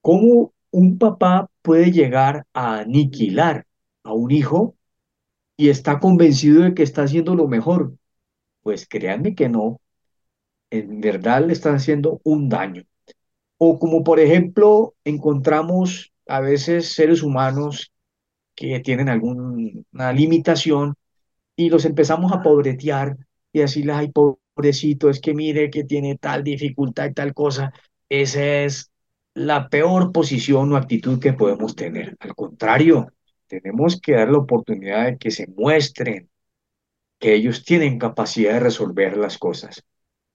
[0.03, 3.67] ¿Cómo un papá puede llegar a aniquilar
[4.05, 4.77] a un hijo
[5.57, 7.95] y está convencido de que está haciendo lo mejor?
[8.63, 9.81] Pues créanme que no.
[10.71, 12.85] En verdad le están haciendo un daño.
[13.59, 17.93] O como por ejemplo encontramos a veces seres humanos
[18.57, 20.95] que tienen alguna limitación
[21.57, 23.19] y los empezamos a pobretear
[23.53, 27.73] y decirles, ay, pobrecito, es que mire que tiene tal dificultad y tal cosa.
[28.11, 28.92] Esa es
[29.35, 32.17] la peor posición o actitud que podemos tener.
[32.21, 33.13] Al contrario,
[33.47, 36.29] tenemos que dar la oportunidad de que se muestren
[37.19, 39.85] que ellos tienen capacidad de resolver las cosas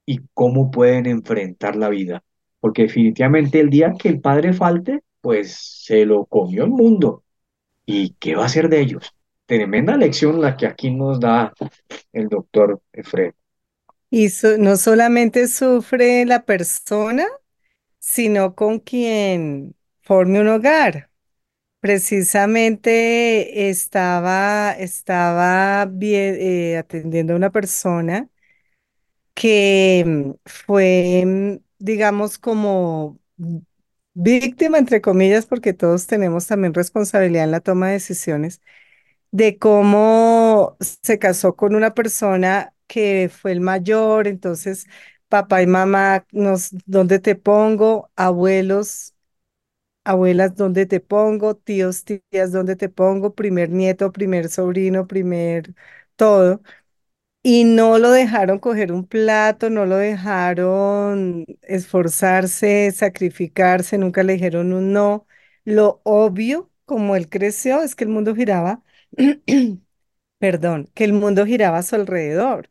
[0.05, 2.23] y cómo pueden enfrentar la vida.
[2.59, 7.23] Porque definitivamente el día que el padre falte, pues se lo comió el mundo.
[7.85, 9.13] ¿Y qué va a hacer de ellos?
[9.45, 11.53] Tremenda lección la que aquí nos da
[12.13, 13.33] el doctor Efred.
[14.09, 17.25] Y no solamente sufre la persona,
[18.07, 21.11] sino con quien forme un hogar.
[21.81, 28.29] Precisamente estaba, estaba eh, atendiendo a una persona
[29.33, 33.19] que mm, fue, mm, digamos, como
[34.13, 38.61] víctima, entre comillas, porque todos tenemos también responsabilidad en la toma de decisiones,
[39.31, 44.87] de cómo se casó con una persona que fue el mayor, entonces
[45.29, 48.11] papá y mamá, nos, ¿dónde te pongo?
[48.15, 49.15] Abuelos,
[50.03, 51.55] abuelas, ¿dónde te pongo?
[51.55, 53.35] Tíos, tías, ¿dónde te pongo?
[53.35, 55.75] Primer nieto, primer sobrino, primer
[56.15, 56.61] todo.
[57.43, 64.73] Y no lo dejaron coger un plato, no lo dejaron esforzarse, sacrificarse, nunca le dijeron
[64.73, 65.25] un no.
[65.63, 68.83] Lo obvio, como él creció, es que el mundo giraba,
[70.39, 72.69] perdón, que el mundo giraba a su alrededor,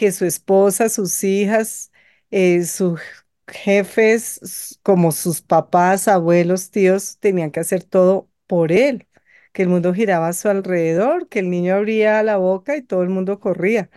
[0.00, 1.92] que su esposa, sus hijas,
[2.32, 3.00] eh, sus
[3.48, 9.08] jefes, como sus papás, abuelos, tíos, tenían que hacer todo por él,
[9.52, 13.02] que el mundo giraba a su alrededor, que el niño abría la boca y todo
[13.02, 13.90] el mundo corría.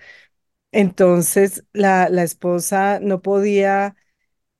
[0.71, 3.95] Entonces la, la esposa no podía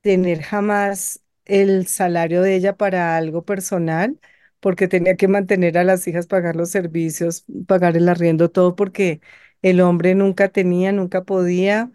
[0.02, 4.20] tener jamás el salario de ella para algo personal,
[4.60, 9.22] porque tenía que mantener a las hijas, pagar los servicios, pagar el arriendo, todo, porque
[9.64, 11.92] el hombre nunca tenía, nunca podía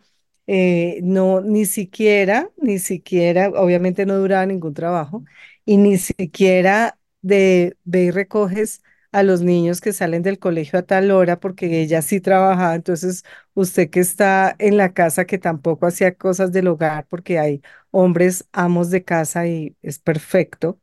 [0.47, 5.25] eh, no, ni siquiera, ni siquiera, obviamente no duraba ningún trabajo,
[5.65, 10.83] y ni siquiera de ve y recoges a los niños que salen del colegio a
[10.83, 15.87] tal hora porque ella sí trabajaba, entonces usted que está en la casa que tampoco
[15.87, 20.81] hacía cosas del hogar porque hay hombres amos de casa y es perfecto,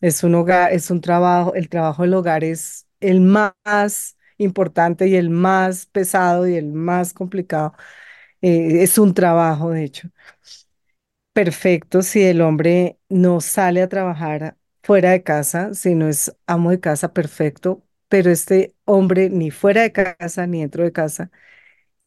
[0.00, 5.16] es un hogar, es un trabajo, el trabajo del hogar es el más importante y
[5.16, 7.74] el más pesado y el más complicado
[8.42, 10.10] eh, es un trabajo, de hecho.
[11.32, 16.70] Perfecto si el hombre no sale a trabajar fuera de casa, si no es amo
[16.70, 21.30] de casa, perfecto, pero este hombre ni fuera de casa ni dentro de casa,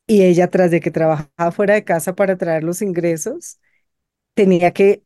[0.08, 3.60] y ella tras de que trabajaba fuera de casa para traer los ingresos,
[4.36, 5.04] tenía que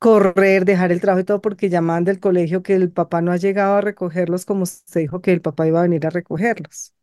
[0.00, 3.38] correr, dejar el trabajo y todo porque llamaban del colegio que el papá no ha
[3.38, 6.94] llegado a recogerlos como usted dijo que el papá iba a venir a recogerlos.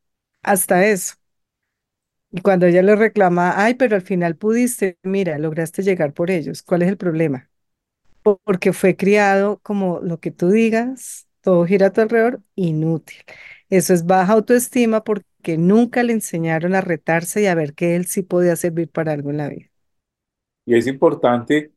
[0.43, 1.15] Hasta eso.
[2.31, 6.61] Y cuando ella le reclama, ay, pero al final pudiste, mira, lograste llegar por ellos.
[6.63, 7.49] ¿Cuál es el problema?
[8.23, 13.17] Po- Porque fue criado como lo que tú digas, todo gira a tu alrededor, inútil.
[13.69, 18.05] Eso es baja autoestima porque nunca le enseñaron a retarse y a ver que él
[18.07, 19.69] sí podía servir para algo en la vida.
[20.65, 21.71] Y es importante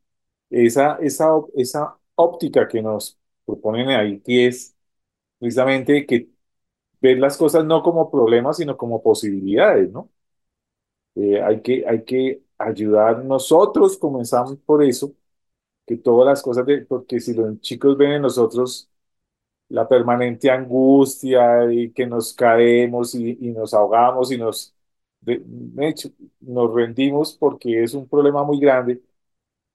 [0.51, 4.77] esa, esa, esa óptica que nos proponen ahí, que es
[5.39, 6.31] precisamente que
[7.01, 10.11] ver las cosas no como problemas, sino como posibilidades, ¿no?
[11.15, 15.13] Eh, hay que, hay que ayudar nosotros, comenzamos por eso,
[15.87, 18.91] que todas las cosas de, porque si los chicos ven en nosotros
[19.69, 24.75] la permanente angustia y que nos caemos y, y nos ahogamos y nos,
[25.21, 29.03] de, de hecho, nos rendimos porque es un problema muy grande,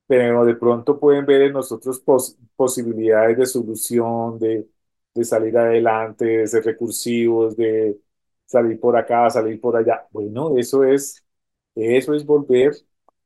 [0.07, 4.67] pero de pronto pueden ver en nosotros pos- posibilidades de solución, de,
[5.13, 7.97] de salir adelante, de ser recursivos, de
[8.45, 10.07] salir por acá, salir por allá.
[10.11, 11.23] Bueno, eso es,
[11.75, 12.73] eso es volver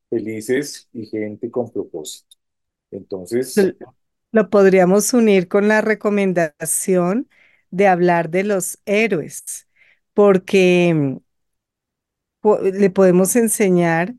[0.10, 2.38] felices y gente con propósito.
[2.92, 3.74] Entonces,
[4.32, 7.30] Lo podríamos unir con la recomendación
[7.72, 9.68] de hablar de los héroes,
[10.14, 11.18] porque mm,
[12.42, 14.16] po- le podemos enseñar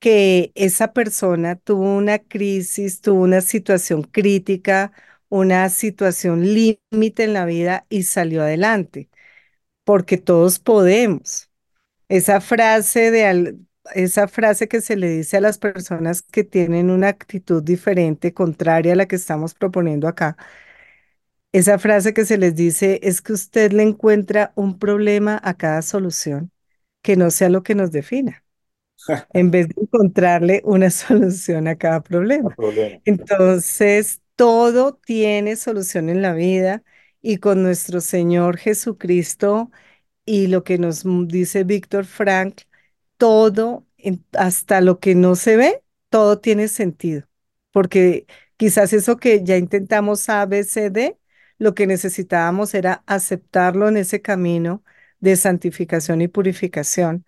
[0.00, 4.92] que esa persona tuvo una crisis, tuvo una situación crítica,
[5.28, 9.10] una situación límite en la vida y salió adelante,
[9.84, 11.50] porque todos podemos.
[12.08, 13.58] Esa frase de
[13.94, 18.92] esa frase que se le dice a las personas que tienen una actitud diferente, contraria
[18.94, 20.36] a la que estamos proponiendo acá,
[21.52, 25.82] esa frase que se les dice es que usted le encuentra un problema a cada
[25.82, 26.52] solución,
[27.02, 28.44] que no sea lo que nos defina
[29.32, 32.56] en vez de encontrarle una solución a cada problema.
[32.56, 33.00] problema.
[33.04, 36.82] Entonces, todo tiene solución en la vida
[37.22, 39.70] y con nuestro Señor Jesucristo
[40.24, 42.62] y lo que nos dice Víctor Frank,
[43.16, 43.86] todo,
[44.34, 47.28] hasta lo que no se ve, todo tiene sentido.
[47.72, 48.26] Porque
[48.56, 51.18] quizás eso que ya intentamos A, B, C, D,
[51.58, 54.82] lo que necesitábamos era aceptarlo en ese camino
[55.20, 57.26] de santificación y purificación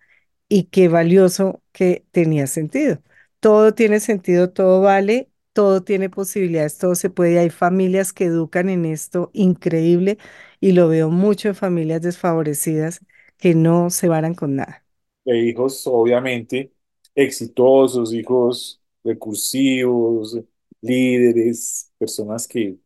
[0.49, 3.01] y qué valioso que tenía sentido.
[3.41, 7.39] Todo tiene sentido, todo vale, todo tiene posibilidades, todo se puede.
[7.39, 10.19] Hay familias que educan en esto increíble
[10.61, 13.01] y lo veo mucho en familias desfavorecidas
[13.37, 14.85] que no se varan con nada.
[15.25, 16.73] E hijos, obviamente,
[17.15, 20.37] exitosos, hijos recursivos,
[20.81, 22.77] líderes, personas que,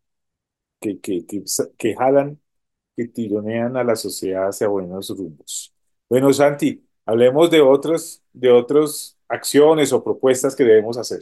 [0.81, 1.43] que, que, que,
[1.77, 2.41] que jalan,
[2.97, 5.73] que tironean a la sociedad hacia buenos rumbos.
[6.09, 11.21] Bueno, Santi, hablemos de otras, de otras acciones o propuestas que debemos hacer.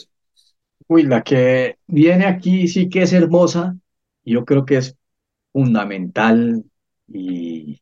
[0.88, 3.78] Uy, la que viene aquí sí que es hermosa.
[4.26, 4.98] Yo creo que es
[5.54, 6.66] fundamental
[7.08, 7.82] y,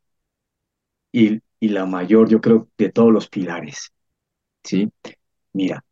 [1.11, 3.93] y, y la mayor, yo creo, de todos los pilares.
[4.63, 4.91] ¿Sí?
[5.53, 5.85] Mira,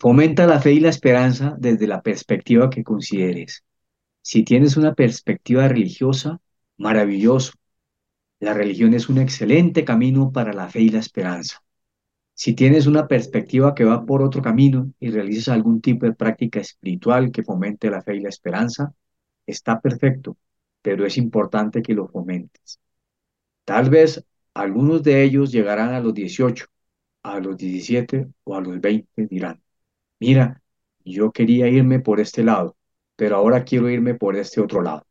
[0.00, 3.64] fomenta la fe y la esperanza desde la perspectiva que consideres.
[4.22, 6.40] Si tienes una perspectiva religiosa,
[6.78, 7.52] maravilloso.
[8.40, 11.62] La religión es un excelente camino para la fe y la esperanza.
[12.34, 16.60] Si tienes una perspectiva que va por otro camino y realizas algún tipo de práctica
[16.60, 18.94] espiritual que fomente la fe y la esperanza,
[19.46, 20.36] está perfecto,
[20.82, 22.80] pero es importante que lo fomentes.
[23.64, 24.24] Tal vez
[24.54, 26.66] algunos de ellos llegarán a los 18,
[27.22, 29.60] a los 17 o a los 20 dirán,
[30.20, 30.62] mira,
[31.04, 32.76] yo quería irme por este lado,
[33.16, 35.06] pero ahora quiero irme por este otro lado.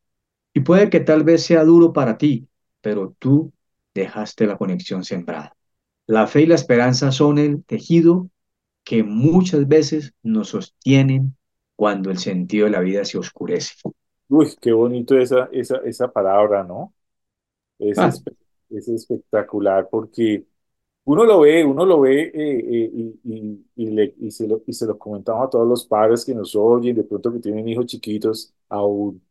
[0.54, 2.48] Y puede que tal vez sea duro para ti,
[2.88, 3.54] pero tú
[3.94, 5.56] dejaste la conexión sembrada.
[6.08, 8.30] La fe y la esperanza son el tejido
[8.86, 11.38] que muchas veces nos sostienen
[11.76, 13.76] cuando el sentido de la vida se oscurece.
[14.30, 16.94] Uy, qué bonito esa, esa, esa palabra, ¿no?
[17.80, 18.36] Es, Ah, espe-
[18.70, 20.46] es espectacular porque
[21.06, 24.64] uno lo ve, uno lo ve eh, eh, y, y, y, le- y se lo,
[24.68, 27.68] y se lo comentamos a todos los padres que nos oyen, de pronto que tienen
[27.70, 29.22] hijos chiquitos aún,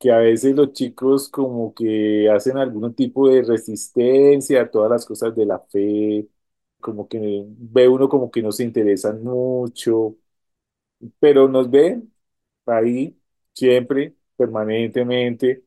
[0.00, 5.06] que a veces los chicos como que hacen algún tipo de resistencia a todas las
[5.06, 6.28] cosas de la fe,
[6.80, 10.16] como que ve uno como que no se interesan mucho,
[11.18, 12.12] pero nos ven
[12.66, 13.18] ahí
[13.54, 15.64] siempre, permanentemente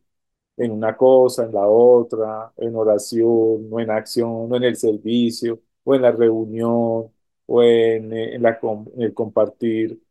[0.57, 3.27] en una cosa, en la otra, en oración,
[3.71, 7.11] o en acción, o en el servicio, o en la reunión,
[7.47, 10.01] o en, en la, en el compartir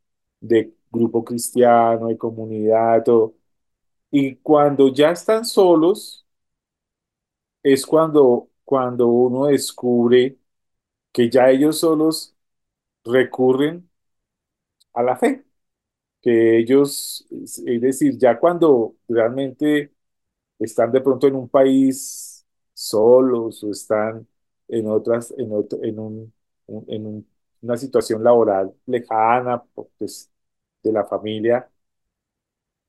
[0.41, 3.35] de grupo cristiano, de comunidad, todo.
[4.13, 6.25] Y cuando ya están solos,
[7.63, 10.37] es cuando, cuando uno descubre
[11.11, 12.35] que ya ellos solos
[13.05, 13.89] recurren
[14.93, 15.43] a la fe,
[16.21, 19.93] que ellos, es decir, ya cuando realmente
[20.59, 24.27] están de pronto en un país solos o están
[24.67, 26.33] en otras, en otro, en un,
[26.87, 27.27] en un-
[27.61, 29.63] una situación laboral lejana,
[29.97, 30.31] pues,
[30.83, 31.69] de la familia,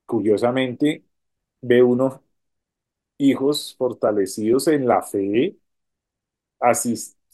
[0.06, 1.03] curiosamente
[1.64, 2.20] ve unos
[3.18, 5.56] hijos fortalecidos en la fe,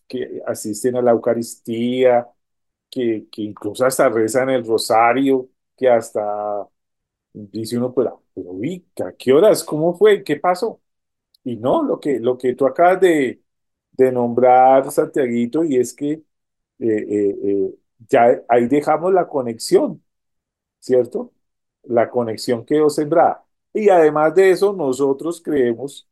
[0.08, 2.28] que asisten a la Eucaristía,
[2.90, 6.68] que, que incluso hasta rezan el rosario, que hasta
[7.32, 8.52] dice uno, pero, pero
[9.06, 9.64] ¿a qué horas?
[9.64, 10.24] ¿Cómo fue?
[10.24, 10.80] ¿Qué pasó?
[11.44, 13.42] Y no, lo que, lo que tú acabas de,
[13.92, 16.24] de nombrar, Santiaguito, y es que eh,
[16.80, 17.74] eh, eh,
[18.08, 20.02] ya ahí dejamos la conexión,
[20.80, 21.32] ¿cierto?
[21.84, 23.44] La conexión quedó sembrada.
[23.72, 26.08] Y además de eso, nosotros creemos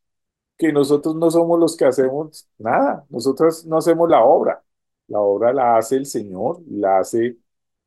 [0.57, 4.63] que nosotros no somos los que hacemos nada, nosotros no hacemos la obra,
[5.07, 7.27] la obra la hace el Señor, la hace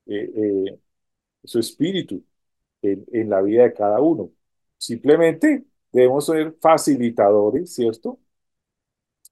[0.07, 0.81] eh, eh,
[1.45, 2.25] su espíritu
[2.83, 4.31] en, en la vida de cada uno.
[4.79, 8.21] Simplemente debemos ser facilitadores, ¿cierto?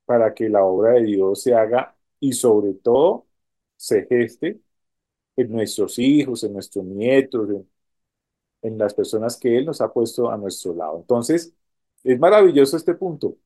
[0.04, 3.26] Para que la obra de Dios se haga y sobre todo
[3.76, 4.60] se geste
[5.36, 7.68] en nuestros hijos, en nuestros nietos, en,
[8.62, 10.98] en las personas que Él nos ha puesto a nuestro lado.
[10.98, 11.54] Entonces,
[12.04, 13.36] es maravilloso este punto.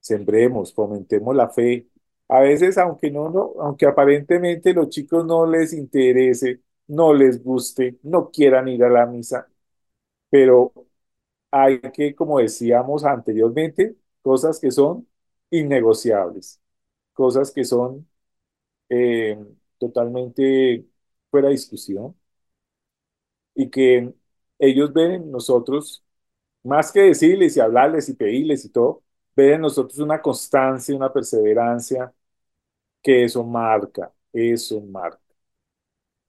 [0.00, 1.88] Sembremos, fomentemos la fe.
[2.28, 3.26] A veces, aunque no,
[3.60, 9.06] aunque aparentemente los chicos no les interese, no les guste, no quieran ir a la
[9.06, 9.48] misa,
[10.30, 10.72] pero
[11.50, 15.08] hay que, como decíamos anteriormente, cosas que son
[15.50, 16.60] innegociables,
[17.14, 18.08] cosas que son
[18.90, 19.38] eh,
[19.78, 20.86] totalmente
[21.30, 22.16] fuera de discusión
[23.54, 24.12] y que
[24.58, 26.04] ellos ven en nosotros,
[26.64, 29.02] más que decirles y hablarles y pedirles y todo,
[29.36, 32.12] ven en nosotros una constancia, una perseverancia,
[33.02, 35.20] que eso marca, eso marca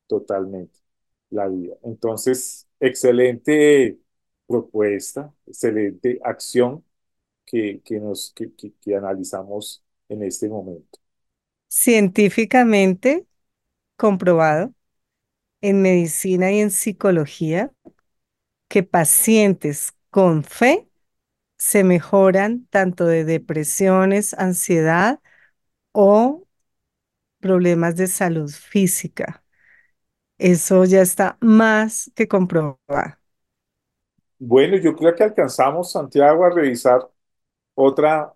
[0.07, 0.79] totalmente
[1.29, 1.75] la vida.
[1.83, 3.99] Entonces, excelente
[4.47, 6.83] propuesta, excelente acción
[7.45, 10.99] que, que nos, que, que- que analizamos en este momento.
[11.67, 13.25] Científicamente
[13.97, 14.73] comprobado
[15.63, 17.73] en medicina y en psicología
[18.67, 20.89] que pacientes con fe
[21.57, 25.21] se mejoran tanto de depresiones, ansiedad
[25.93, 26.47] o
[27.39, 29.43] problemas de salud física.
[30.37, 32.79] Eso ya está más que comprobado.
[34.39, 37.09] Bueno, yo creo que alcanzamos, Santiago, a revisar
[37.75, 38.33] otra,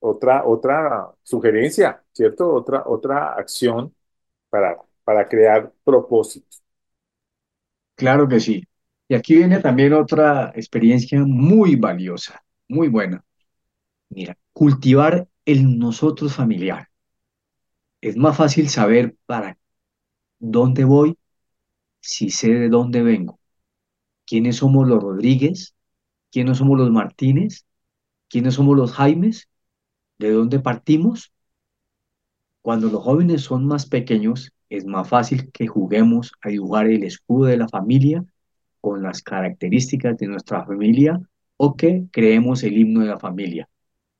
[0.00, 2.52] otra, otra sugerencia, ¿cierto?
[2.54, 3.94] Otra, otra acción
[4.50, 6.48] para, para crear propósito.
[7.94, 8.64] Claro que sí.
[9.08, 13.24] Y aquí viene también otra experiencia muy valiosa, muy buena.
[14.10, 16.88] Mira, cultivar el nosotros familiar.
[18.00, 19.58] Es más fácil saber para
[20.40, 21.18] dónde voy
[22.00, 23.40] si sé de dónde vengo.
[24.26, 25.74] ¿Quiénes somos los Rodríguez?
[26.32, 27.66] ¿Quiénes somos los Martínez?
[28.28, 29.48] ¿Quiénes somos los Jaimes?
[30.18, 31.32] ¿De dónde partimos?
[32.62, 37.46] Cuando los jóvenes son más pequeños, es más fácil que juguemos a dibujar el escudo
[37.46, 38.24] de la familia
[38.80, 41.20] con las características de nuestra familia
[41.58, 43.68] o que creemos el himno de la familia,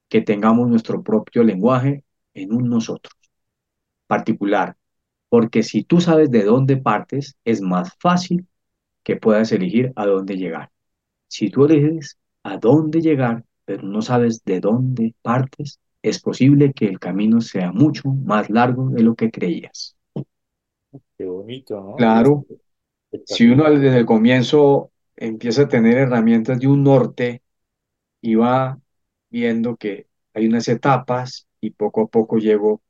[0.08, 3.14] que tengamos nuestro propio lenguaje en un nosotros
[4.10, 4.76] particular,
[5.28, 8.48] porque si tú sabes de dónde partes, es más fácil
[9.04, 10.70] que puedas elegir a dónde llegar.
[11.28, 16.86] Si tú eliges a dónde llegar, pero no sabes de dónde partes, es posible que
[16.86, 19.96] el camino sea mucho más largo de lo que creías.
[21.20, 21.94] Qué bonito, ¿no?
[21.94, 22.46] Claro,
[23.24, 27.42] si uno desde el comienzo empieza a tener herramientas de un norte
[28.22, 28.80] y va
[29.30, 32.82] viendo que hay unas etapas y poco a poco llego,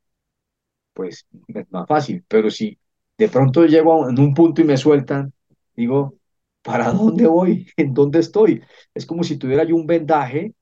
[0.93, 2.23] pues es más fácil.
[2.27, 2.77] Pero si
[3.17, 5.33] de pronto llego a- en un punto y me sueltan,
[5.75, 6.15] digo,
[6.61, 7.67] ¿para dónde voy?
[7.77, 8.61] ¿En dónde estoy?
[8.93, 10.53] Es como si tuviera yo un vendaje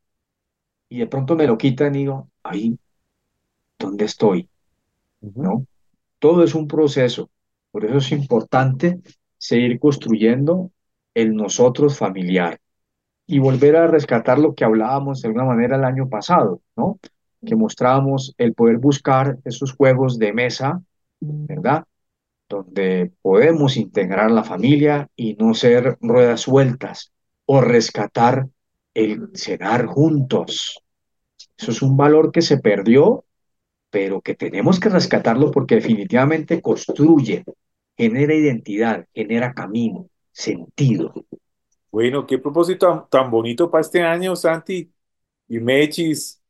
[0.89, 2.77] y de pronto me lo quitan y digo, ahí,
[3.79, 4.49] ¿dónde estoy?
[5.21, 5.43] Ujú.
[5.43, 5.65] ¿No?
[6.19, 7.31] Todo es un proceso.
[7.71, 8.99] Por eso es importante
[9.37, 10.71] seguir construyendo
[11.13, 12.59] el nosotros familiar
[13.25, 16.99] y volver a rescatar lo que hablábamos de alguna manera el año pasado, ¿no?
[17.45, 20.81] Que mostrábamos el poder buscar esos juegos de mesa,
[21.19, 21.85] ¿verdad?
[22.49, 27.11] Donde podemos integrar la familia y no ser ruedas sueltas
[27.45, 28.47] o rescatar
[28.93, 30.81] el cenar juntos.
[31.57, 33.25] Eso es un valor que se perdió
[33.89, 37.43] pero que tenemos que rescatarlo porque definitivamente construye,
[37.97, 41.13] genera identidad, genera camino, sentido.
[41.91, 44.91] Bueno, qué propósito tan, bonito para este año, Santi
[45.47, 46.41] y Mechis,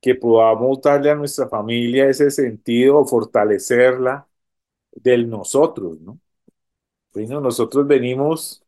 [0.00, 4.26] que podamos darle a nuestra familia ese sentido, fortalecerla
[4.92, 6.18] del nosotros, ¿no?
[7.12, 8.62] Bueno, nosotros venimos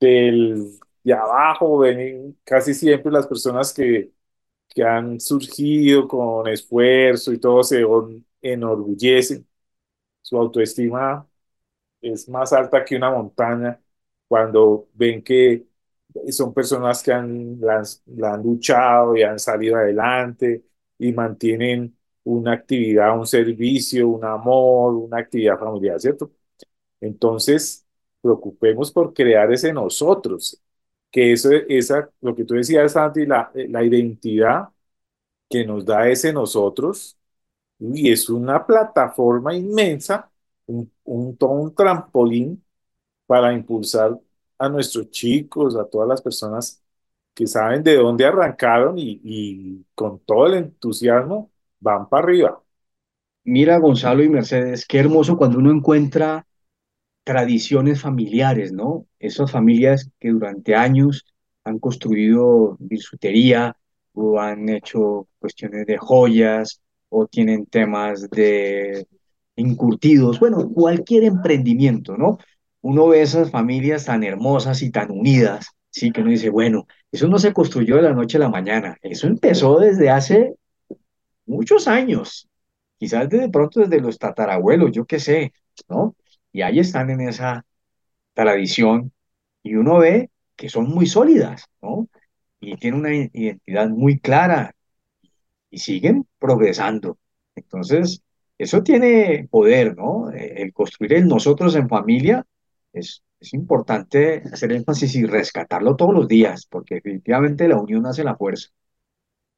[0.00, 4.12] del, de abajo, ven, casi siempre las personas que,
[4.74, 7.82] que han surgido con esfuerzo y todo se
[8.42, 9.46] enorgullecen.
[10.22, 11.28] Su autoestima
[12.00, 13.80] es más alta que una montaña
[14.28, 15.66] cuando ven que
[16.30, 17.60] son personas que han,
[18.24, 20.64] han luchado y han salido adelante
[20.98, 26.30] y mantienen una actividad, un servicio, un amor, una actividad familiar, ¿cierto?
[27.00, 27.86] Entonces,
[28.20, 30.60] preocupemos por crear ese nosotros,
[31.10, 34.68] que eso, esa, lo que tú decías, Santi, la, la identidad
[35.48, 37.18] que nos da ese nosotros,
[37.78, 40.30] y es una plataforma inmensa,
[40.66, 42.64] un, un, un trampolín
[43.26, 44.18] para impulsar
[44.58, 46.82] a nuestros chicos, a todas las personas
[47.34, 51.50] que saben de dónde arrancaron y, y con todo el entusiasmo
[51.80, 52.62] van para arriba.
[53.44, 56.46] Mira, Gonzalo y Mercedes, qué hermoso cuando uno encuentra
[57.30, 59.06] tradiciones familiares, ¿no?
[59.20, 61.24] Esas familias que durante años
[61.62, 63.76] han construido bisutería
[64.14, 69.06] o han hecho cuestiones de joyas o tienen temas de
[69.54, 72.38] encurtidos, bueno, cualquier emprendimiento, ¿no?
[72.80, 77.28] Uno ve esas familias tan hermosas y tan unidas, sí, que uno dice, bueno, eso
[77.28, 80.54] no se construyó de la noche a la mañana, eso empezó desde hace
[81.46, 82.48] muchos años,
[82.98, 85.52] quizás de pronto desde los tatarabuelos, yo qué sé,
[85.88, 86.16] ¿no?
[86.52, 87.64] Y ahí están en esa
[88.34, 89.12] tradición
[89.62, 92.08] y uno ve que son muy sólidas, ¿no?
[92.60, 94.74] Y tienen una identidad muy clara
[95.70, 97.18] y siguen progresando.
[97.54, 98.22] Entonces,
[98.58, 100.30] eso tiene poder, ¿no?
[100.32, 102.46] Eh, El construir el nosotros en familia
[102.92, 108.24] es, es importante hacer énfasis y rescatarlo todos los días, porque definitivamente la unión hace
[108.24, 108.68] la fuerza.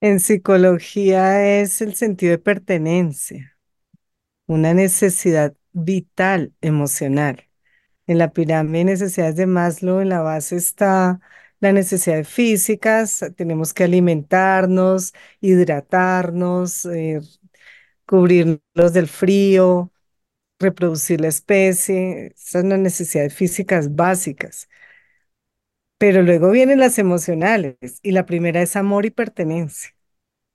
[0.01, 3.57] En psicología es el sentido de pertenencia,
[4.47, 7.45] una necesidad vital emocional.
[8.07, 11.21] En la pirámide de necesidades de Maslow, en la base está
[11.61, 17.21] las necesidades físicas, tenemos que alimentarnos, hidratarnos, eh,
[18.07, 19.93] cubrirnos del frío,
[20.61, 24.69] reproducir la especie, esas son las necesidades físicas básicas.
[25.99, 29.91] Pero luego vienen las emocionales y la primera es amor y pertenencia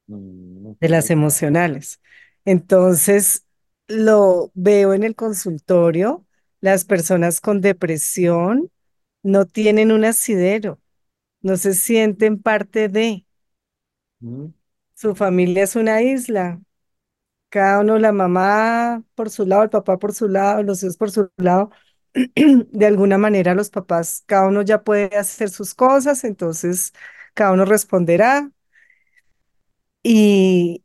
[0.07, 2.01] Mm, de las emocionales.
[2.45, 3.46] Entonces,
[3.87, 6.25] lo veo en el consultorio,
[6.61, 8.71] las personas con depresión
[9.23, 10.81] no tienen un asidero,
[11.41, 13.25] no se sienten parte de,
[14.19, 14.47] mm,
[14.95, 16.61] su familia es una isla,
[17.49, 21.11] cada uno, la mamá por su lado, el papá por su lado, los hijos por
[21.11, 21.71] su lado.
[22.73, 26.93] De alguna manera los papás, cada uno ya puede hacer sus cosas, entonces
[27.35, 28.51] cada uno responderá
[30.03, 30.83] y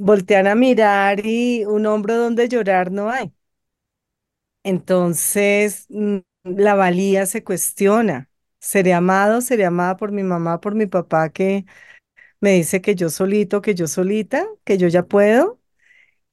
[0.00, 3.32] voltean a mirar y un hombro donde llorar no hay.
[4.62, 8.28] Entonces, mm, la valía se cuestiona.
[8.60, 9.40] ¿Seré amado?
[9.40, 11.64] ¿Seré amada por mi mamá, por mi papá que
[12.40, 15.60] me dice que yo solito, que yo solita, que yo ya puedo?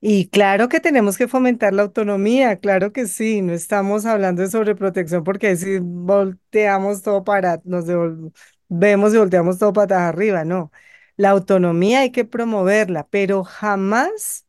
[0.02, 4.50] Y claro que tenemos que fomentar la autonomía, claro que sí, no estamos hablando de
[4.52, 10.72] sobreprotección porque sí volteamos todo para, nos devolvemos y volteamos todo patas arriba, no.
[11.18, 14.46] La autonomía hay que promoverla, pero jamás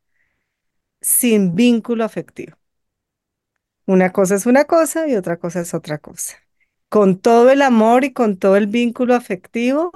[1.01, 2.57] sin vínculo afectivo.
[3.87, 6.37] Una cosa es una cosa y otra cosa es otra cosa.
[6.89, 9.93] Con todo el amor y con todo el vínculo afectivo,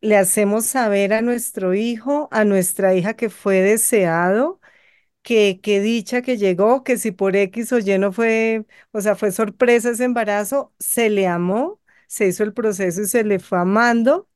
[0.00, 4.60] le hacemos saber a nuestro hijo, a nuestra hija que fue deseado,
[5.22, 9.16] que, que dicha que llegó, que si por X o Y no fue, o sea,
[9.16, 13.58] fue sorpresa ese embarazo, se le amó, se hizo el proceso y se le fue
[13.60, 14.28] amando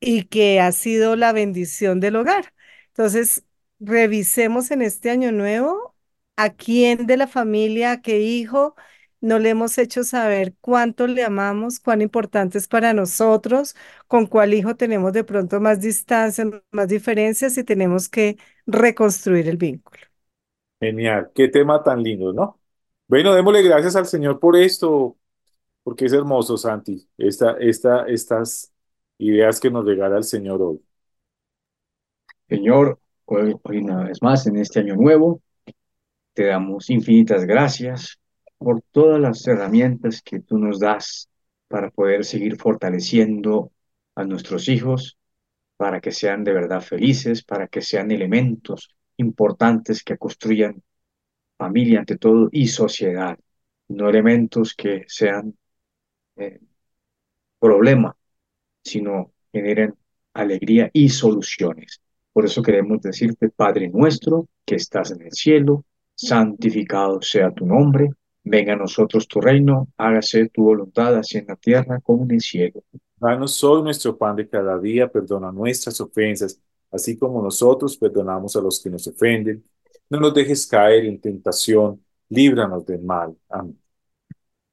[0.00, 2.52] y que ha sido la bendición del hogar.
[2.88, 3.44] Entonces,
[3.80, 5.94] revisemos en este año nuevo
[6.36, 8.74] a quién de la familia, a qué hijo
[9.20, 13.74] no le hemos hecho saber cuánto le amamos, cuán importante es para nosotros,
[14.06, 18.36] con cuál hijo tenemos de pronto más distancia, más diferencias y tenemos que
[18.66, 19.98] reconstruir el vínculo.
[20.80, 22.60] Genial, qué tema tan lindo, ¿no?
[23.08, 25.16] Bueno, démosle gracias al Señor por esto,
[25.84, 28.72] porque es hermoso, Santi, esta, esta, estas
[29.18, 30.80] ideas que nos regala el Señor hoy.
[32.48, 35.42] Señor, hoy, una vez más en este año nuevo,
[36.32, 38.20] te damos infinitas gracias
[38.58, 41.28] por todas las herramientas que tú nos das
[41.68, 43.72] para poder seguir fortaleciendo
[44.14, 45.18] a nuestros hijos,
[45.76, 50.82] para que sean de verdad felices, para que sean elementos importantes que construyan
[51.56, 53.38] familia ante todo y sociedad,
[53.88, 55.56] no elementos que sean
[56.36, 56.60] eh,
[57.58, 58.16] problema,
[58.86, 59.94] sino generen
[60.32, 62.00] alegría y soluciones.
[62.32, 65.84] Por eso queremos decirte, Padre nuestro, que estás en el cielo,
[66.14, 68.10] santificado sea tu nombre,
[68.44, 72.40] venga a nosotros tu reino, hágase tu voluntad, así en la tierra como en el
[72.40, 72.82] cielo.
[73.16, 76.60] Danos hoy nuestro pan de cada día, perdona nuestras ofensas,
[76.90, 79.64] así como nosotros perdonamos a los que nos ofenden.
[80.10, 83.34] No nos dejes caer en tentación, líbranos del mal.
[83.48, 83.78] Amén.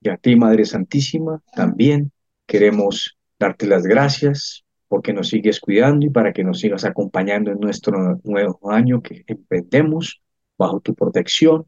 [0.01, 2.11] Y a ti, Madre Santísima, también
[2.45, 7.59] queremos darte las gracias porque nos sigues cuidando y para que nos sigas acompañando en
[7.59, 10.21] nuestro nuevo año que emprendemos
[10.57, 11.65] bajo tu protección.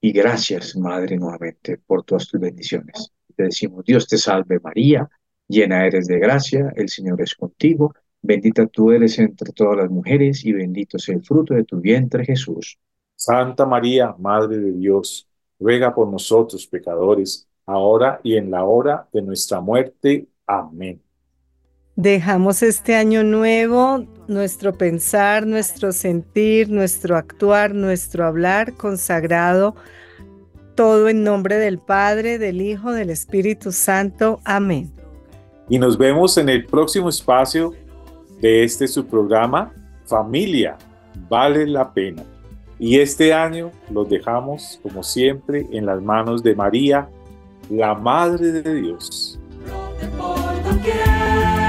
[0.00, 3.10] Y gracias, Madre, nuevamente por todas tus bendiciones.
[3.34, 5.08] Te decimos, Dios te salve María
[5.46, 10.44] Llena eres de gracia, el Señor es contigo, bendita tú eres entre todas las mujeres
[10.44, 12.78] y bendito es el fruto de tu vientre Jesús.
[13.14, 15.28] Santa María, Madre de Dios,
[15.58, 20.28] ruega por nosotros pecadores, ahora y en la hora de nuestra muerte.
[20.46, 21.00] Amén.
[21.96, 29.76] Dejamos este año nuevo, nuestro pensar, nuestro sentir, nuestro actuar, nuestro hablar consagrado,
[30.74, 34.40] todo en nombre del Padre, del Hijo, del Espíritu Santo.
[34.44, 34.92] Amén.
[35.68, 37.72] Y nos vemos en el próximo espacio
[38.40, 39.72] de este su programa,
[40.04, 40.76] Familia,
[41.28, 42.24] vale la pena.
[42.78, 47.08] Y este año los dejamos, como siempre, en las manos de María,
[47.70, 49.38] la Madre de Dios.
[50.04, 51.63] depois do que